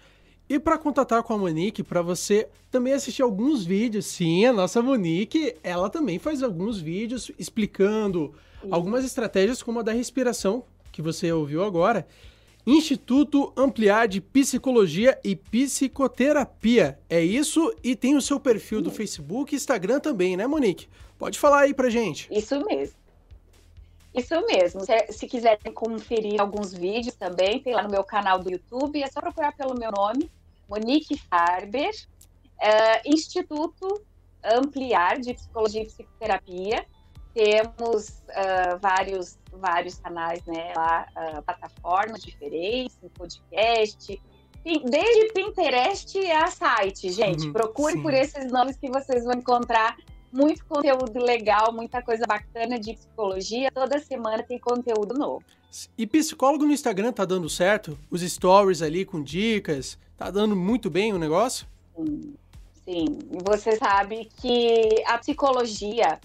[0.49, 4.83] E para contatar com a Monique, para você também assistir alguns vídeos, sim, a nossa
[4.83, 8.35] Monique, ela também faz alguns vídeos explicando
[8.71, 12.07] algumas estratégias como a da respiração, que você ouviu agora.
[12.67, 16.99] Instituto Ampliar de Psicologia e Psicoterapia.
[17.11, 20.89] É isso e tem o seu perfil do Facebook e Instagram também, né, Monique?
[21.19, 22.29] Pode falar aí pra gente.
[22.31, 23.02] Isso mesmo.
[24.15, 24.81] Isso mesmo.
[24.85, 29.03] Se, se, quiserem conferir alguns vídeos também, tem lá no meu canal do YouTube.
[29.03, 30.31] É só procurar pelo meu nome,
[30.69, 31.91] Monique Farber,
[32.61, 34.03] é, Instituto
[34.45, 36.85] Ampliar de Psicologia e Psicoterapia.
[37.33, 44.21] Temos uh, vários, vários canais, né, lá, uh, plataformas diferentes, podcast,
[44.63, 47.47] desde Pinterest a site, gente.
[47.47, 48.03] Uhum, Procure sim.
[48.03, 49.97] por esses nomes que vocês vão encontrar
[50.33, 53.71] muito conteúdo legal, muita coisa bacana de psicologia.
[53.71, 55.45] Toda semana tem conteúdo novo.
[55.97, 57.99] E psicólogo no Instagram tá dando certo?
[58.11, 61.67] Os stories ali com dicas, tá dando muito bem o negócio?
[61.97, 62.35] Sim,
[62.85, 63.05] sim.
[63.45, 66.19] Você sabe que a psicologia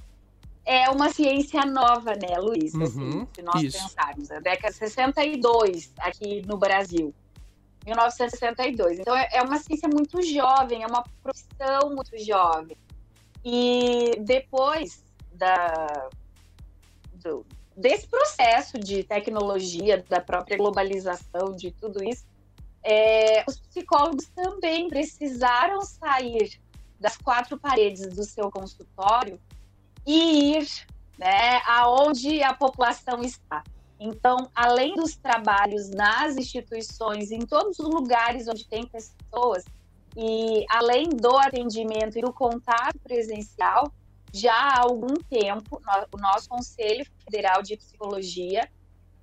[0.66, 2.74] é uma ciência nova, né, Luiz?
[2.74, 3.84] Uhum, assim, se nós isso.
[3.84, 7.14] pensarmos, a década de 62 aqui no Brasil.
[7.86, 9.00] 1962.
[9.00, 12.76] Então é, é uma ciência muito jovem, é uma profissão muito jovem.
[13.50, 16.10] E depois da,
[17.14, 17.46] do,
[17.78, 22.26] desse processo de tecnologia, da própria globalização, de tudo isso,
[22.84, 26.60] é, os psicólogos também precisaram sair
[27.00, 29.40] das quatro paredes do seu consultório
[30.06, 30.68] e ir
[31.18, 33.64] né, aonde a população está.
[33.98, 39.64] Então, além dos trabalhos nas instituições, em todos os lugares onde tem pessoas,
[40.16, 43.92] e além do atendimento e do contato presencial,
[44.34, 48.70] já há algum tempo, o nosso Conselho Federal de Psicologia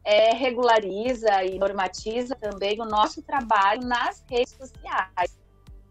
[0.05, 5.39] é, regulariza e normatiza também o nosso trabalho nas redes sociais,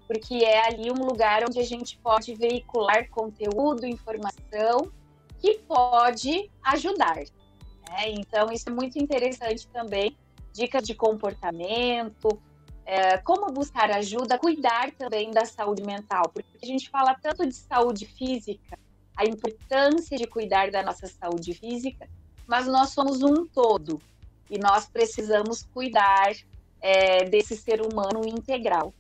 [0.08, 4.92] porque é ali um lugar onde a gente pode veicular conteúdo, informação
[5.40, 7.18] que pode ajudar.
[7.18, 8.10] Né?
[8.10, 10.16] Então, isso é muito interessante também,
[10.54, 12.40] dicas de comportamento,
[12.86, 17.56] é, como buscar ajuda, cuidar também da saúde mental, porque a gente fala tanto de
[17.56, 18.78] saúde física,
[19.16, 22.08] a importância de cuidar da nossa saúde física,
[22.48, 24.02] mas nós somos um todo
[24.50, 26.34] e nós precisamos cuidar
[26.82, 28.94] é, desse ser humano integral.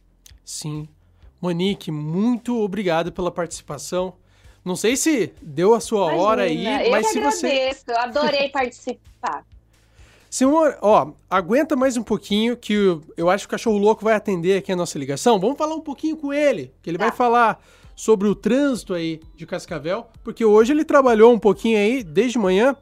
[0.46, 0.88] Sim.
[1.42, 4.14] Monique, muito obrigado pela participação.
[4.64, 7.92] Não sei se deu a sua Imagina, hora aí, mas se agradeço, você.
[7.92, 9.46] Eu adorei participar.
[10.34, 14.16] Senhor, ó, aguenta mais um pouquinho que eu, eu acho que o cachorro louco vai
[14.16, 15.40] atender aqui a nossa ligação.
[15.40, 17.06] Vamos falar um pouquinho com ele, que ele tá.
[17.06, 17.64] vai falar
[17.96, 22.76] sobre o trânsito aí de Cascavel, porque hoje ele trabalhou um pouquinho aí desde manhã.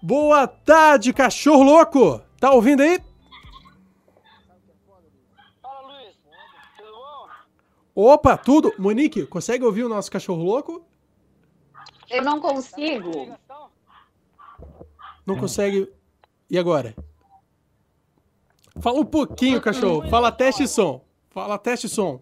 [0.00, 2.22] Boa tarde, cachorro louco!
[2.38, 3.00] Tá ouvindo aí?
[5.60, 6.14] Fala, Luiz.
[6.76, 7.28] Tudo bom?
[7.96, 8.72] Opa, tudo?
[8.78, 10.84] Monique, consegue ouvir o nosso cachorro louco?
[12.08, 13.36] Eu não consigo.
[15.26, 15.92] Não consegue.
[16.50, 16.94] E agora?
[18.80, 20.08] Fala um pouquinho, cachorro.
[20.10, 21.04] Fala teste som.
[21.30, 22.20] Fala teste som.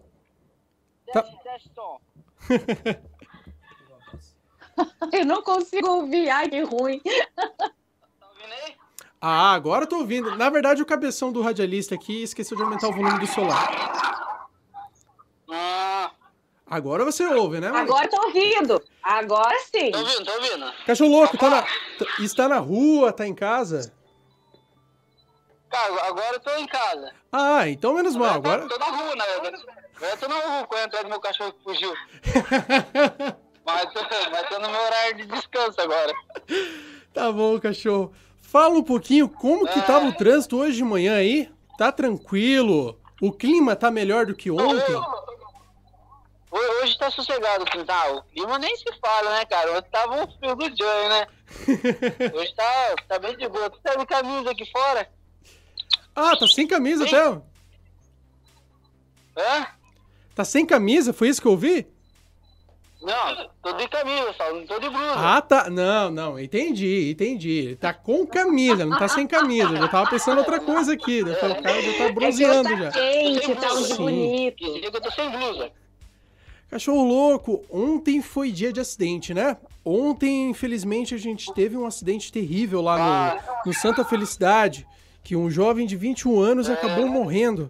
[1.05, 1.23] Teste, tá...
[1.43, 1.99] teste som.
[5.11, 6.29] Eu não consigo ouvir.
[6.29, 6.99] Ai, que ruim.
[6.99, 8.75] Tá ouvindo aí?
[9.19, 10.37] Ah, agora eu tô ouvindo.
[10.37, 14.47] Na verdade, o cabeção do radialista aqui esqueceu de aumentar o volume do celular.
[15.51, 16.11] Ah.
[16.65, 17.69] Agora você ouve, né?
[17.69, 17.81] Mãe?
[17.81, 18.81] Agora tô ouvindo.
[19.03, 19.91] Agora sim.
[19.91, 20.71] Tô ouvindo, tô ouvindo.
[20.85, 21.65] Cachorro louco, tá na...
[22.23, 23.91] está na rua, tá em casa?
[25.69, 27.13] Cara, agora eu tô em casa.
[27.31, 28.35] Ah, então menos mal.
[28.35, 28.61] Agora...
[28.67, 29.23] Tô, tô na rua, né?
[29.35, 29.57] Agora
[30.01, 31.93] eu tô na rua quando atrás do meu cachorro que fugiu.
[33.65, 33.99] mas, tô,
[34.31, 36.13] mas tô no meu horário de descanso agora.
[37.13, 38.11] Tá bom, cachorro.
[38.41, 41.51] Fala um pouquinho como que tava o trânsito hoje de manhã aí?
[41.77, 42.99] Tá tranquilo?
[43.21, 44.95] O clima tá melhor do que ontem?
[44.95, 45.29] Ho-
[46.81, 48.11] Hoje tá sossegado, assim, tá?
[48.11, 49.77] O clima nem se fala, né, cara?
[49.77, 51.27] Ontem tava um frio do Johnny, né?
[52.33, 53.69] Hoje tá, tá bem de boa.
[53.69, 55.07] Tu tá de camisa aqui fora?
[56.19, 57.11] Ah, tá sem camisa, Sim.
[57.11, 57.43] Theo?
[59.37, 59.67] Hã?
[60.35, 61.13] Tá sem camisa?
[61.13, 61.87] Foi isso que eu ouvi?
[63.01, 65.13] Não, tô de camisa, só não tô de blusa.
[65.15, 65.69] Ah, tá.
[65.69, 67.77] Não, não, entendi, entendi.
[67.79, 69.69] Tá com camisa, não tá sem camisa.
[69.71, 71.19] Eu já tava pensando outra coisa aqui.
[71.19, 72.91] Eu falei, o cara já tá É que bronzeando tá já.
[72.91, 74.63] quente, tá um bonito.
[74.65, 75.71] Eu tô sem blusa.
[76.69, 79.57] Cachorro louco, ontem foi dia de acidente, né?
[79.83, 84.85] Ontem, infelizmente, a gente teve um acidente terrível lá no, no Santa Felicidade,
[85.23, 87.69] que um jovem de 21 anos acabou morrendo.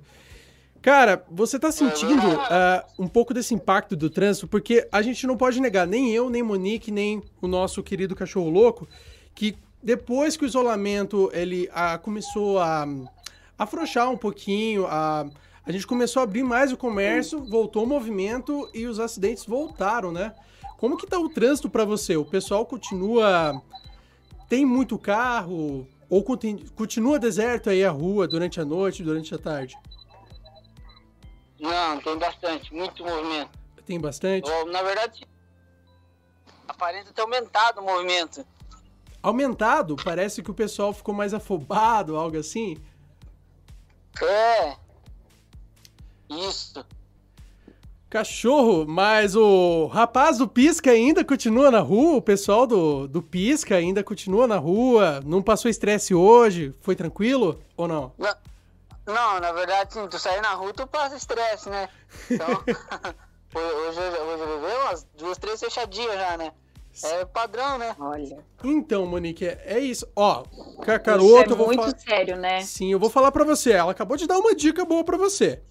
[0.82, 4.47] Cara, você tá sentindo ah, um pouco desse impacto do trânsito?
[4.47, 8.50] Porque a gente não pode negar, nem eu, nem Monique, nem o nosso querido cachorro
[8.50, 8.88] louco,
[9.36, 12.88] que depois que o isolamento ele ah, começou a
[13.58, 15.28] afrouxar um pouquinho, a,
[15.66, 20.14] a gente começou a abrir mais o comércio, voltou o movimento e os acidentes voltaram,
[20.14, 20.34] né?
[20.78, 22.16] Como que tá o trânsito pra você?
[22.16, 23.62] O pessoal continua
[24.47, 29.38] tem muito carro ou conti- continua deserto aí a rua durante a noite, durante a
[29.38, 29.78] tarde?
[31.60, 33.51] Não, tem bastante, muito movimento.
[33.86, 34.49] Tem bastante?
[34.72, 35.28] Na verdade,
[36.68, 38.45] aparenta ter aumentado o movimento.
[39.22, 39.95] Aumentado?
[39.97, 42.78] Parece que o pessoal ficou mais afobado, algo assim.
[44.22, 44.78] É.
[46.30, 46.86] Isso.
[48.10, 52.16] Cachorro, mas o rapaz do Pisca ainda continua na rua?
[52.18, 55.22] O pessoal do, do Pisca ainda continua na rua?
[55.24, 56.74] Não passou estresse hoje?
[56.82, 58.12] Foi tranquilo ou não?
[58.18, 58.36] Na-
[59.05, 61.88] Não, na verdade, sim, tu sair na rua, tu passa estresse, né?
[62.32, 62.47] Então,
[63.53, 66.51] hoje, hoje, eu levei umas duas, três fechadinhas já, né?
[67.03, 67.95] É padrão, né?
[67.99, 70.07] Olha, Então, Monique, é é isso.
[70.16, 71.97] Ó, isso Cacaroto, é eu vou muito falar.
[71.97, 72.62] sério, né?
[72.62, 73.72] Sim, eu vou falar pra você.
[73.72, 75.62] Ela acabou de dar uma dica boa pra você.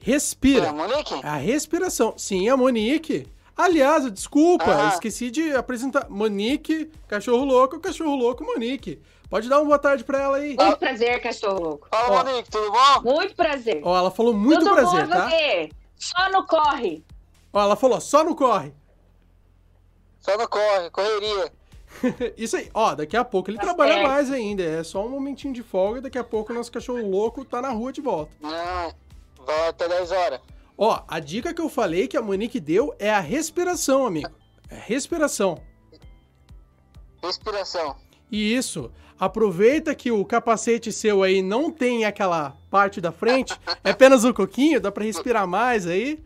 [0.00, 0.72] É, Respira.
[0.72, 1.14] Monique?
[1.22, 2.14] A respiração.
[2.16, 3.26] Sim, a Monique.
[3.56, 4.88] Aliás, desculpa, Ah.
[4.88, 6.08] esqueci de apresentar.
[6.10, 9.00] Monique, cachorro louco, cachorro louco, Monique.
[9.30, 10.54] Pode dar uma boa tarde pra ela aí.
[10.56, 11.88] Muito prazer, cachorro louco.
[11.90, 12.24] Fala, Ó.
[12.24, 13.14] Monique, tudo bom?
[13.14, 13.80] Muito prazer.
[13.82, 15.28] Ó, ela falou muito Tudo prazer, bom, tá?
[15.30, 15.70] você?
[15.96, 17.02] Só no corre.
[17.52, 18.72] Ó, ela falou, só no corre.
[20.20, 21.52] Só no corre, correria.
[22.36, 22.68] Isso aí.
[22.74, 24.06] Ó, daqui a pouco ele Tá trabalha certo.
[24.08, 24.62] mais ainda.
[24.62, 26.02] É só um momentinho de folga.
[26.02, 28.30] Daqui a pouco o nosso cachorro louco tá na rua de volta.
[28.40, 28.92] Não,
[29.46, 30.40] vai até 10 horas.
[30.76, 34.30] Ó, a dica que eu falei que a Monique deu é a respiração, amigo.
[34.68, 35.62] É respiração.
[37.22, 37.96] Respiração.
[38.30, 38.90] E isso.
[39.18, 44.32] Aproveita que o capacete seu aí não tem aquela parte da frente, é apenas um
[44.32, 46.22] coquinho, dá pra respirar mais aí.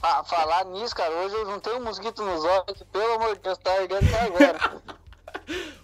[0.00, 3.58] Fa- falar nisso, cara, hoje eu juntei um mosquito nos olhos, pelo amor de Deus,
[3.58, 4.82] tá ardendo até agora.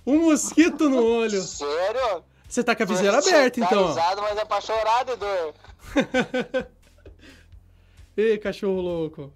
[0.04, 1.40] Um mosquito no olho.
[1.40, 2.24] Sério?
[2.52, 3.86] Você tá com a viseira aberta, tá então.
[3.88, 5.54] risado, mas é pra chorar de dor.
[8.14, 9.32] Ê, cachorro louco.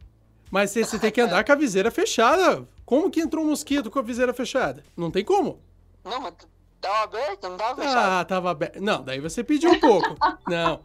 [0.50, 2.68] Mas você, você tem que andar com a viseira fechada.
[2.84, 4.84] Como que entrou um mosquito com a viseira fechada?
[4.94, 5.62] Não tem como.
[6.04, 6.34] Não, mas
[6.78, 8.20] tava aberto, não tava fechado.
[8.20, 8.80] Ah, tava aberto.
[8.82, 10.14] Não, daí você pediu um pouco.
[10.46, 10.80] Não.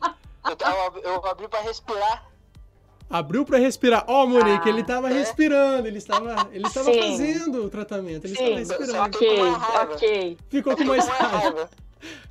[0.50, 2.32] Eu, tava, eu abri pra respirar.
[3.10, 4.06] Abriu pra respirar.
[4.08, 5.14] Ó, Monique, Ah, ele tava é?
[5.16, 9.02] respirando, ele estava, ele estava fazendo o tratamento, ele estava Sim, respirando.
[9.18, 9.94] ok, com mais raiva.
[9.96, 10.38] ok.
[10.50, 11.70] Ficou com mais raiva.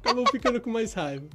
[0.02, 1.28] Acabou ficando com mais raiva.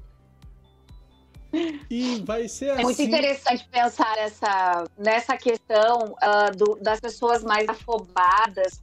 [1.90, 2.84] E vai ser É assim.
[2.84, 8.82] muito interessante pensar nessa, nessa questão ah, do- das pessoas mais afobadas,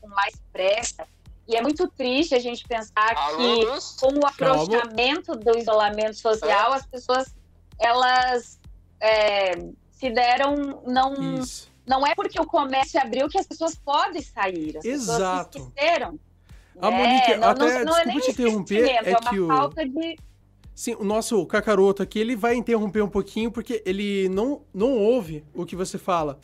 [0.00, 1.06] com mais pressa.
[1.46, 3.66] E é muito triste a gente pensar Alô, que
[4.00, 7.34] com o afrouxamento do isolamento social, as pessoas
[7.78, 8.58] elas
[9.00, 9.52] é,
[9.90, 11.70] se deram não Isso.
[11.86, 15.50] não é porque o comércio abriu que as pessoas podem sair, as Exato.
[15.50, 16.18] pessoas se esqueceram.
[16.80, 16.96] A né?
[16.96, 20.16] Monique, não, até, não, não é desculpa te interromper, é é que o- falta de
[20.74, 25.44] Sim, o nosso cacaroto aqui, ele vai interromper um pouquinho porque ele não, não ouve
[25.54, 26.40] o que você fala.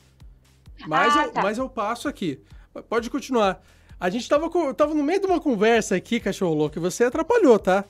[0.86, 1.42] Mas, Ah, eu, tá.
[1.42, 2.40] mas eu passo aqui.
[2.88, 3.60] Pode continuar.
[3.98, 7.58] A gente tava, tava no meio de uma conversa aqui, cachorro louco, e você atrapalhou,
[7.58, 7.84] tá?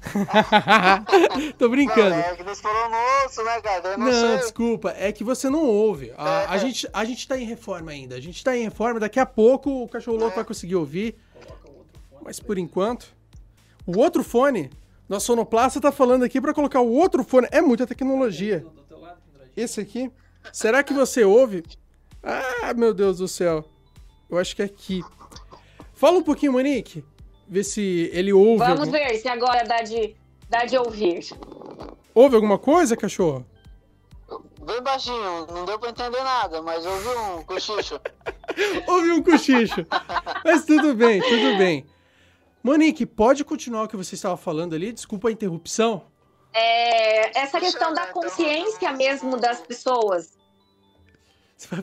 [1.58, 2.14] Tô Não, brincando.
[2.14, 3.88] é que nós falamos moço, né, cara?
[3.88, 6.12] Eu não, Não, desculpa, é que você não ouve.
[6.16, 6.58] A, É, a é.
[6.60, 8.14] gente, a gente tá em reforma ainda.
[8.16, 10.36] A gente tá em reforma, daqui a pouco o cachorro louco É.
[10.36, 11.16] vai conseguir ouvir.
[12.24, 13.14] Mas por enquanto.
[13.86, 14.70] O outro fone,
[15.08, 17.46] nosso sonoplasta tá falando aqui pra colocar o outro fone.
[17.50, 18.64] É muita tecnologia.
[19.56, 20.10] Esse aqui.
[20.52, 21.62] Será que você ouve?
[22.22, 23.64] Ah, meu Deus do céu.
[24.30, 25.02] Eu acho que é aqui.
[25.92, 27.04] Fala um pouquinho, Monique.
[27.46, 28.58] Vê se ele ouve.
[28.58, 30.16] Vamos algum- ver se agora dá de,
[30.48, 31.28] dá de ouvir.
[32.14, 33.44] Ouve alguma coisa, cachorro?
[34.64, 38.00] Bem baixinho, não deu pra entender nada, mas eu ouvi um cochicho.
[38.88, 39.86] Houve um cochicho.
[40.42, 41.84] Mas tudo bem, tudo bem.
[42.64, 44.90] Monique, pode continuar o que você estava falando ali?
[44.90, 46.06] Desculpa a interrupção.
[46.52, 50.32] É, essa questão da consciência mesmo das pessoas.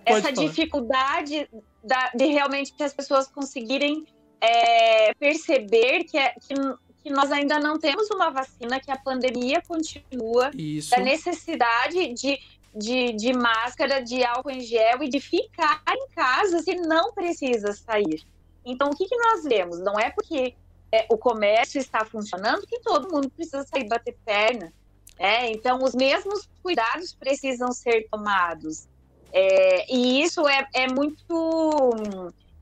[0.05, 0.31] Essa falar.
[0.31, 1.47] dificuldade
[1.83, 4.05] da- de realmente as pessoas conseguirem
[4.43, 6.55] é, perceber que, é- que,
[7.03, 10.89] que nós ainda não temos uma vacina, que a pandemia continua, Isso.
[10.89, 12.39] da necessidade de,
[12.75, 17.71] de, de máscara, de álcool em gel e de ficar em casa se não precisa
[17.73, 18.23] sair.
[18.65, 19.79] Então, o que, que nós vemos?
[19.79, 20.55] Não é porque
[20.91, 24.73] é, o comércio está funcionando que todo mundo precisa sair bater perna.
[25.19, 25.51] né?
[25.51, 28.87] Então, os mesmos cuidados precisam ser tomados.
[29.31, 31.91] É, e isso é, é muito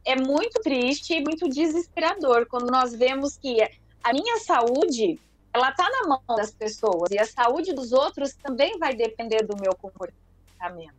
[0.06, 3.60] é muito triste e muito desesperador quando nós vemos que
[4.04, 5.20] a minha saúde
[5.54, 9.56] ela está na mão das pessoas e a saúde dos outros também vai depender do
[9.60, 10.96] meu comportamento,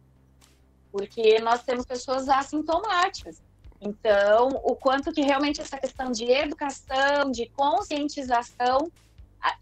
[0.90, 3.40] porque nós temos pessoas assintomáticas.
[3.80, 8.90] Então, o quanto que realmente essa questão de educação, de conscientização,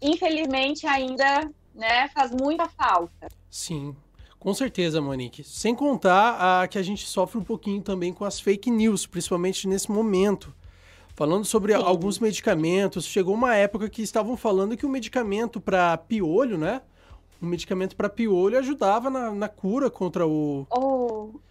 [0.01, 3.29] infelizmente ainda né, faz muita falta.
[3.49, 3.95] Sim,
[4.37, 5.43] com certeza, Monique.
[5.43, 9.67] Sem contar a, que a gente sofre um pouquinho também com as fake news, principalmente
[9.67, 10.53] nesse momento.
[11.15, 11.83] Falando sobre Sim.
[11.83, 16.81] alguns medicamentos, chegou uma época que estavam falando que o medicamento para piolho, né?
[17.41, 20.98] Um medicamento para piolho ajudava na, na cura contra, o, Oh,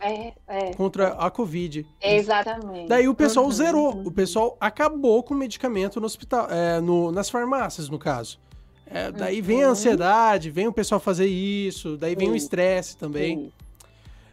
[0.00, 1.86] é, é, contra a Covid.
[2.02, 2.88] exatamente.
[2.88, 3.94] Daí o pessoal Uhum, zerou.
[3.96, 4.02] uhum.
[4.06, 8.38] O pessoal acabou com o medicamento no hospital, é, no- nas farmácias, no caso.
[8.86, 9.72] É, daí vem a Uhum.
[9.72, 12.36] ansiedade, vem o pessoal fazer isso, daí vem o Sim.
[12.38, 13.52] estresse também.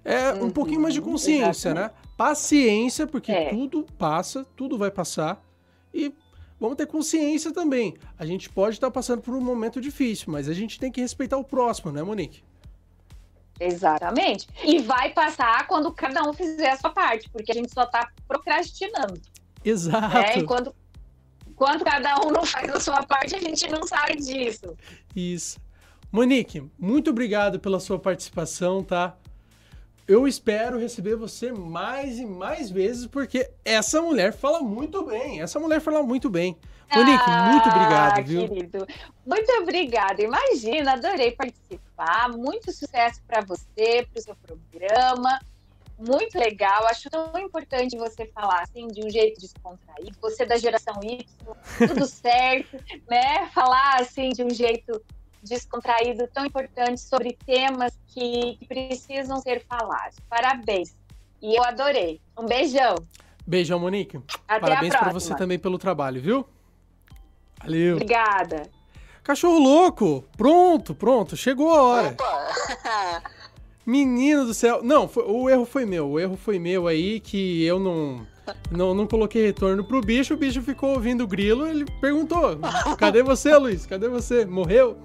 [0.04, 1.92] É um Uhum, pouquinho mais de consciência, né?
[2.16, 3.50] Paciência, porque É.
[3.50, 5.44] tudo passa, tudo vai passar.
[5.94, 6.14] E
[6.60, 7.96] vamos ter consciência também.
[8.18, 11.38] A gente pode estar passando por um momento difícil, mas a gente tem que respeitar
[11.38, 12.44] o próximo, né, Monique?
[13.60, 14.48] Exatamente.
[14.64, 18.10] E vai passar quando cada um fizer a sua parte, porque a gente só tá
[18.28, 19.22] procrastinando.
[19.64, 20.16] Exato.
[20.16, 20.38] Né?
[20.38, 20.76] Enquanto,
[21.48, 24.76] enquanto cada um não faz a sua parte, a gente não sai disso.
[25.16, 25.60] Isso.
[26.12, 29.18] Monique, muito obrigado pela sua participação, tá?
[30.08, 35.42] Eu espero receber você mais e mais vezes, porque essa mulher fala muito bem.
[35.42, 36.56] Essa mulher fala muito bem.
[36.94, 38.48] Monique, muito obrigado, Ah, viu?
[38.48, 38.88] Querido.
[39.26, 40.22] Muito obrigada.
[40.22, 42.30] Imagina, adorei participar.
[42.30, 45.40] Muito sucesso para você, para o seu programa.
[45.98, 46.86] Muito legal.
[46.88, 50.16] Acho tão importante você falar assim de um jeito descontraído.
[50.22, 51.26] Você é da geração Y,
[51.88, 52.78] tudo certo,
[53.10, 53.48] né?
[53.54, 55.02] Falar assim de um jeito
[55.42, 60.18] descontraído, tão importante sobre temas que, que precisam ser falados.
[60.30, 60.96] Parabéns.
[61.42, 62.20] E eu adorei.
[62.38, 62.96] Um beijão.
[63.46, 64.18] Beijão, Monique.
[64.48, 65.36] Até Parabéns a pra próxima.
[65.36, 66.48] você também pelo trabalho, viu?
[67.62, 67.96] Valeu.
[67.96, 68.64] Obrigada.
[69.24, 70.24] Cachorro louco!
[70.38, 72.08] Pronto, pronto, chegou a hora.
[72.10, 73.24] Opa!
[73.86, 74.82] Menino do céu.
[74.84, 76.10] Não, foi- o erro foi meu.
[76.10, 78.26] O erro foi meu aí que eu não,
[78.72, 80.34] não, não coloquei retorno pro bicho.
[80.34, 81.68] O bicho ficou ouvindo o grilo.
[81.68, 82.58] Ele perguntou:
[82.98, 83.86] Cadê você, Luiz?
[83.86, 84.44] Cadê você?
[84.46, 84.98] Morreu?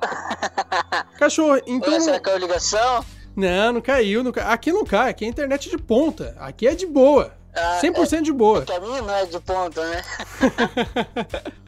[1.18, 2.00] Cachorro, então.
[2.00, 3.04] Será que é a ligação?
[3.36, 4.22] Não, não caiu.
[4.22, 5.10] Não ca- Aqui não cai.
[5.10, 6.36] Aqui é internet de ponta.
[6.38, 7.32] Aqui é de boa.
[7.54, 8.62] Ah, 100% de boa.
[8.62, 10.02] Que a minha não é de ponta, né?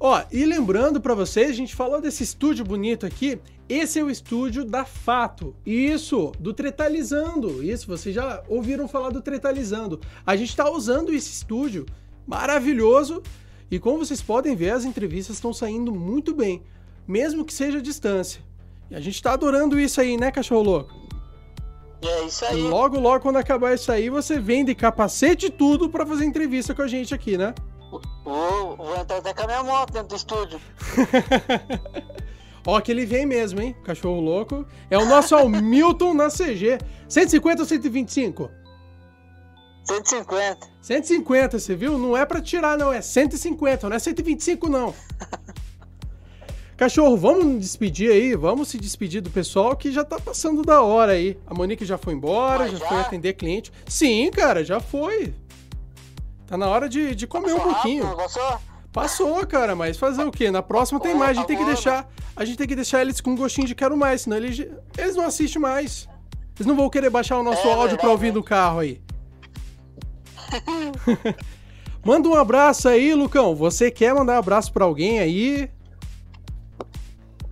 [0.00, 3.38] Ó, e lembrando pra vocês, a gente falou desse estúdio bonito aqui.
[3.68, 5.54] Esse é o estúdio da Fato.
[5.64, 7.62] Isso, do Tretalizando.
[7.62, 10.00] Isso, vocês já ouviram falar do Tretalizando.
[10.26, 11.86] A gente tá usando esse estúdio
[12.26, 13.22] maravilhoso.
[13.70, 16.62] E como vocês podem ver, as entrevistas estão saindo muito bem,
[17.06, 18.42] mesmo que seja à distância.
[18.90, 21.01] E a gente tá adorando isso aí, né, cachorro louco?
[22.02, 22.60] E é isso aí.
[22.60, 26.74] Logo, logo, quando acabar isso aí, você vem de capacete e tudo pra fazer entrevista
[26.74, 27.54] com a gente aqui, né?
[28.24, 30.60] Vou, vou entrar até com a minha moto dentro do estúdio.
[32.66, 33.76] Ó, que ele vem mesmo, hein?
[33.84, 34.66] Cachorro louco.
[34.90, 36.78] É o nosso Hamilton na CG.
[37.08, 38.50] 150 ou 125?
[39.84, 40.68] 150.
[40.80, 41.98] 150, você viu?
[41.98, 42.92] Não é pra tirar, não.
[42.92, 44.94] É 150, não é 125, não.
[46.82, 48.34] Cachorro, vamos nos despedir aí.
[48.34, 51.38] Vamos se despedir do pessoal que já tá passando da hora aí.
[51.46, 52.88] A Monique já foi embora, Mas já, já?
[52.88, 53.72] foi atender cliente.
[53.86, 55.32] Sim, cara, já foi.
[56.44, 58.02] Tá na hora de, de comer um Passou pouquinho.
[58.02, 58.58] rápido, Passou?
[58.92, 60.50] Passou, cara, mas fazer o quê?
[60.50, 61.30] Na próxima tem mais.
[61.30, 63.96] A gente tem que deixar, a gente tem que deixar eles com gostinho de quero
[63.96, 64.58] mais, senão eles,
[64.98, 66.08] eles não assistem mais.
[66.56, 69.00] Eles não vão querer baixar o nosso É áudio pra verdade, ouvir no carro aí.
[72.04, 73.54] Manda um abraço aí, Lucão.
[73.54, 75.70] Você quer mandar um abraço pra alguém aí?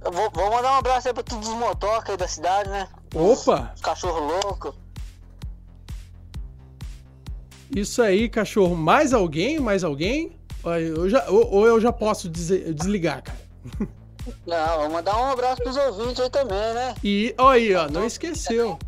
[0.04, 2.88] Eu vou, vou mandar um abraço aí pra todos os motoca aí da cidade, né?
[3.14, 3.72] Opa!
[3.74, 4.74] Os cachorro louco.
[7.74, 8.74] Isso aí, cachorro.
[8.74, 9.60] Mais alguém?
[9.60, 10.36] Mais alguém?
[10.62, 13.38] Ou eu já, ou, ou eu já posso dizer- desligar, cara.
[14.46, 16.94] Não, vou mandar um abraço pros ouvintes aí também, né?
[17.02, 18.78] E ó aí, ó, não esqueceu.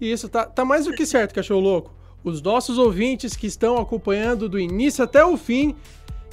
[0.00, 1.94] Isso, tá, tá mais do que certo, cachorro louco.
[2.22, 5.74] Os nossos ouvintes que estão acompanhando do início até o fim,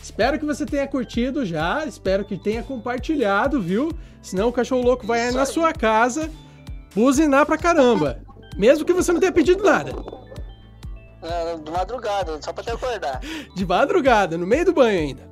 [0.06, 3.92] espero que você tenha curtido já, espero que tenha compartilhado, viu?
[4.22, 6.30] Senão o cachorro louco vai na sua casa
[6.94, 8.22] buzinar pra caramba.
[8.56, 9.92] Mesmo que você não tenha pedido nada.
[11.24, 13.20] É, de madrugada, só pra te acordar.
[13.56, 15.28] De madrugada, no meio do banho ainda.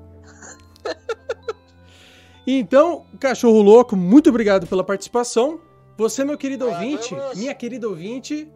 [2.46, 5.62] Então, cachorro louco, muito obrigado pela participação.
[5.98, 7.38] Você, meu querido ouvinte, vamos.
[7.38, 8.52] minha querida ouvinte,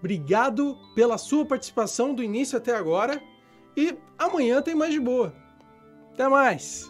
[0.00, 3.22] obrigado pela sua participação do início até agora.
[3.76, 5.32] E amanhã tem mais de boa.
[6.12, 6.89] Até mais.